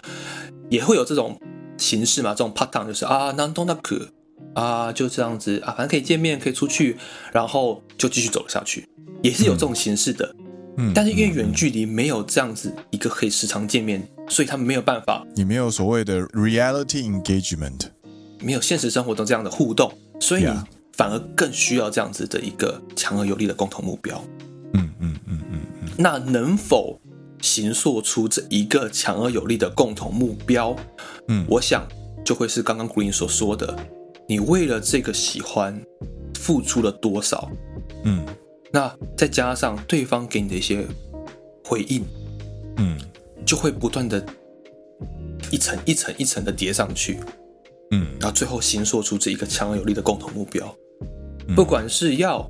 [0.70, 1.40] 也会有这种
[1.78, 4.10] 形式嘛，这种 part time 就是啊，那都那可
[4.54, 6.98] 啊，就这样子啊，反正可以见面，可以出去，
[7.32, 8.88] 然后就继续走下去，
[9.22, 10.36] 也是有这种形式的。
[10.78, 17.90] 嗯，但是因为远距离没有这样子一个可以时常见面，所以他们没有办法，你没有所谓的 reality engagement，
[18.40, 20.52] 没有现实生活中这样的互动，所以你
[20.94, 24.24] 反而更需要这样子的一个强而有力的共同目标。
[24.74, 27.00] 嗯嗯嗯嗯嗯，那能否
[27.42, 30.76] 形塑出这一个强而有力的共同目标？
[31.28, 31.88] 嗯，我想
[32.24, 33.76] 就会是刚刚 Green 所说的，
[34.28, 35.82] 你为了这个喜欢
[36.36, 37.50] 付出了多少？
[38.04, 38.26] 嗯，
[38.72, 40.86] 那再加上对方给你的一些
[41.66, 42.06] 回应，
[42.78, 42.98] 嗯，
[43.46, 44.24] 就会不断的
[45.52, 47.20] 一层一层一层的叠上去，
[47.92, 50.74] 嗯，然后最后形塑出这一个强而有力的共同目标，
[51.56, 52.50] 不管是要。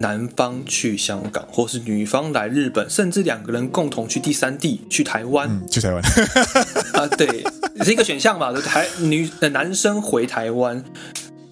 [0.00, 6.02] 男方去香港，或是女方来日本，甚至两个人共同去第三地，去台湾，嗯、去台湾
[6.94, 7.44] 啊，对，
[7.84, 8.52] 是一个选项嘛？
[8.60, 10.82] 台女的男生回台湾，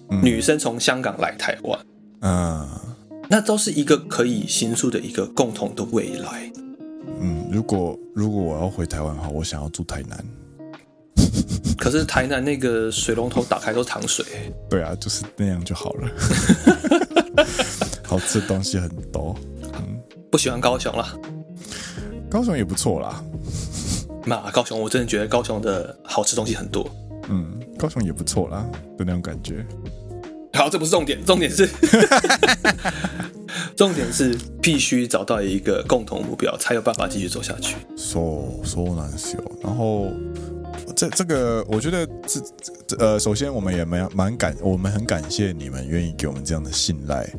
[0.09, 1.79] 嗯、女生从香港来台湾，
[2.21, 2.67] 嗯，
[3.29, 6.51] 那都是一个可以形塑的一个共同的未来。
[7.19, 10.25] 嗯，如果如果我要回台湾的话，我想要住台南。
[11.77, 14.25] 可是台南那个水龙头打开都是糖水。
[14.69, 16.09] 对啊，就是那样就好了。
[18.07, 19.35] 好吃的东西很多，
[19.73, 20.01] 嗯，
[20.31, 21.19] 不喜欢高雄了，
[22.29, 23.21] 高雄也不错啦。
[24.25, 26.89] 那高雄，我真的觉得高雄的好吃东西很多。
[27.29, 28.65] 嗯，高雄也不错啦，
[28.97, 29.65] 的那种感觉。
[30.53, 31.69] 好，这不是重点，重点是，
[33.75, 37.75] 重点是必须找到一个共同目标，才有办法继续走下去。
[37.97, 40.07] 说说难修，然后。
[40.97, 42.41] 这这个，我觉得这
[42.87, 47.31] 这呃，首先我们也蛮蛮感，我们很感谢你们愿意给我们这样的信赖，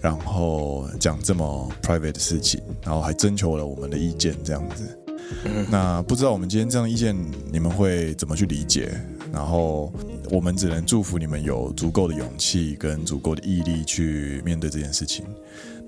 [0.00, 4.96] 然后讲这么 private 的事情，然后还征求了我们的意见，这样子。
[5.68, 7.16] 那不知道我们今天这样的意见
[7.50, 8.92] 你们会怎么去理解？
[9.32, 9.92] 然后
[10.30, 15.26] 我们只能祝福你们有足够的勇气跟足够的毅力去面对这件事情。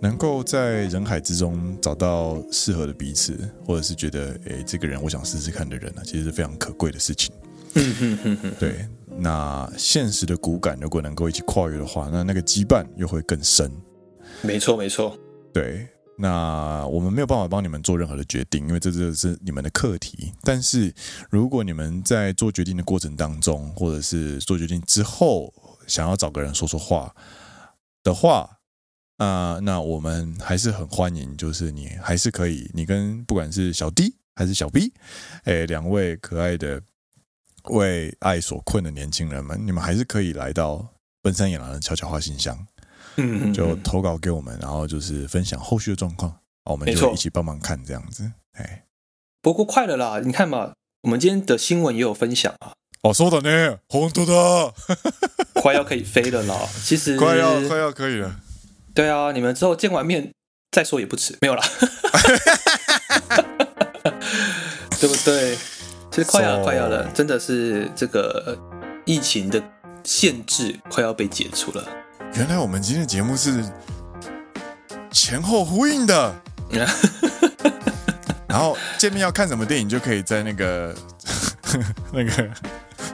[0.01, 7.34] 能够在人海之中找到适合的彼此，或者是觉得，诶，这个人我想试试看的人呢，其实是非常可贵的事情。
[8.59, 8.86] 对，
[9.18, 13.70] 那现实的骨感如果能够一起跨越的话，那那个羁绊又会更深。
[14.42, 15.18] 没错，没错。
[15.53, 15.88] 对，
[16.18, 20.32] 那我们没有办法帮你们做任何的决定，因为这这是你们的课题。
[20.42, 20.92] 但是
[21.30, 25.53] 如果你们在做决定的过程当中，或者是做决定之后，
[25.86, 27.14] 想要找个人说说话
[28.03, 28.55] 的话，
[29.16, 34.92] 啊、呃，那我们还是很欢迎，就是你还是可以，你跟不管是小 D 还是小 B，
[35.44, 36.82] 哎，两位可爱的
[37.70, 40.86] 为爱所困的年轻人们，你们还是可以来到
[41.22, 42.66] 奔山野狼的悄悄话信箱，
[43.16, 48.84] 嗯，就投稿给我们，然后就是分享后续的状况，我们就一起帮忙看这样子，哎，
[49.40, 54.74] 不过快了啦，你看嘛，我们今天的新闻也有分享啊，哦，说的呢，红多的，
[55.62, 58.42] 快要可以飞了啦，其实 快要快要可以了。
[58.97, 60.32] 对啊，你们之后见完面
[60.72, 61.62] 再说也不迟，没有啦，
[64.99, 65.55] 对不对？
[66.11, 68.57] 其实快要快要了，真的是这个
[69.05, 69.62] 疫情的
[70.03, 71.86] 限制快要被解除了。
[72.36, 73.62] 原来我们今天的节目是
[75.12, 76.34] 前后呼应的，
[78.49, 80.94] 然后见面要看什么电影，就可以在那个
[82.14, 82.49] 那个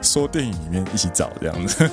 [0.01, 1.89] 说电影里面一起找这样子，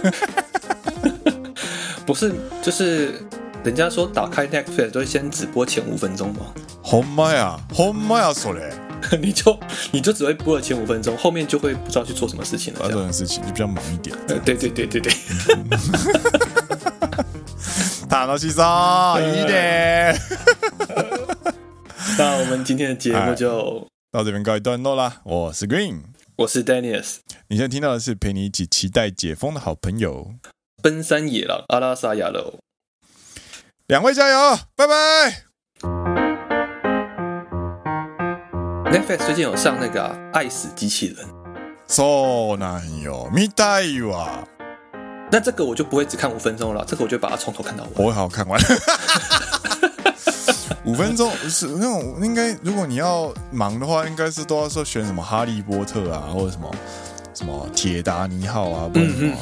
[2.07, 2.33] 不是
[2.63, 3.21] 就是。
[3.63, 6.55] 人家说打开 Netflix 都会先直播前五分钟嘛？
[6.83, 8.73] 好妈呀，好妈呀，说嘞，
[9.21, 9.59] 你就
[9.93, 12.91] 你就只会播了前五分钟，后面就会不知道去做什么事情了。
[12.91, 14.17] 做什么事情就比较忙一点。
[14.27, 15.13] 对对对对对。
[18.09, 20.19] 打到七杀 一点。
[22.19, 25.21] 那我们今天的节目就到这边告一段落啦。
[25.25, 26.01] 我是 Green，
[26.37, 27.19] 我是 Dennis。
[27.49, 30.33] 你现在听到的是陪你一起期待解封的好朋友——
[30.83, 32.55] 奔山野狼阿拉萨亚罗。
[33.90, 35.44] 两位加油，拜拜。
[38.92, 41.26] Netflix 最近有上那个、啊《爱死机器人》，
[41.88, 44.46] そうなんよ，见たいわ。
[45.32, 47.92] 那这个我就不会只看五分钟了，这个我就把它从头看到完。
[47.96, 48.60] 我会好好看完。
[50.86, 56.72] 五分钟是那种应该，如果你要忙的话，应该是都要说选什么《哈利波特》啊，或者什么
[57.34, 59.36] 什么《铁达尼号》啊，不然什么《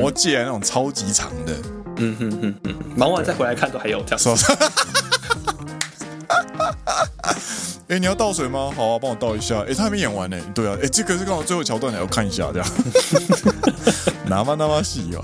[0.00, 1.52] 魔戒》那种超级长的。
[1.97, 4.35] 嗯哼哼哼，忙完再回来看都还有这样说。
[7.87, 8.71] 哎、欸，你要倒水吗？
[8.75, 9.59] 好啊，帮我倒一下。
[9.59, 10.37] 哎、欸，他还没演完呢。
[10.53, 12.67] 对啊，哎、欸，这个是刚好最后桥段，你要看一下这样。
[14.25, 15.23] 那么那么细哦。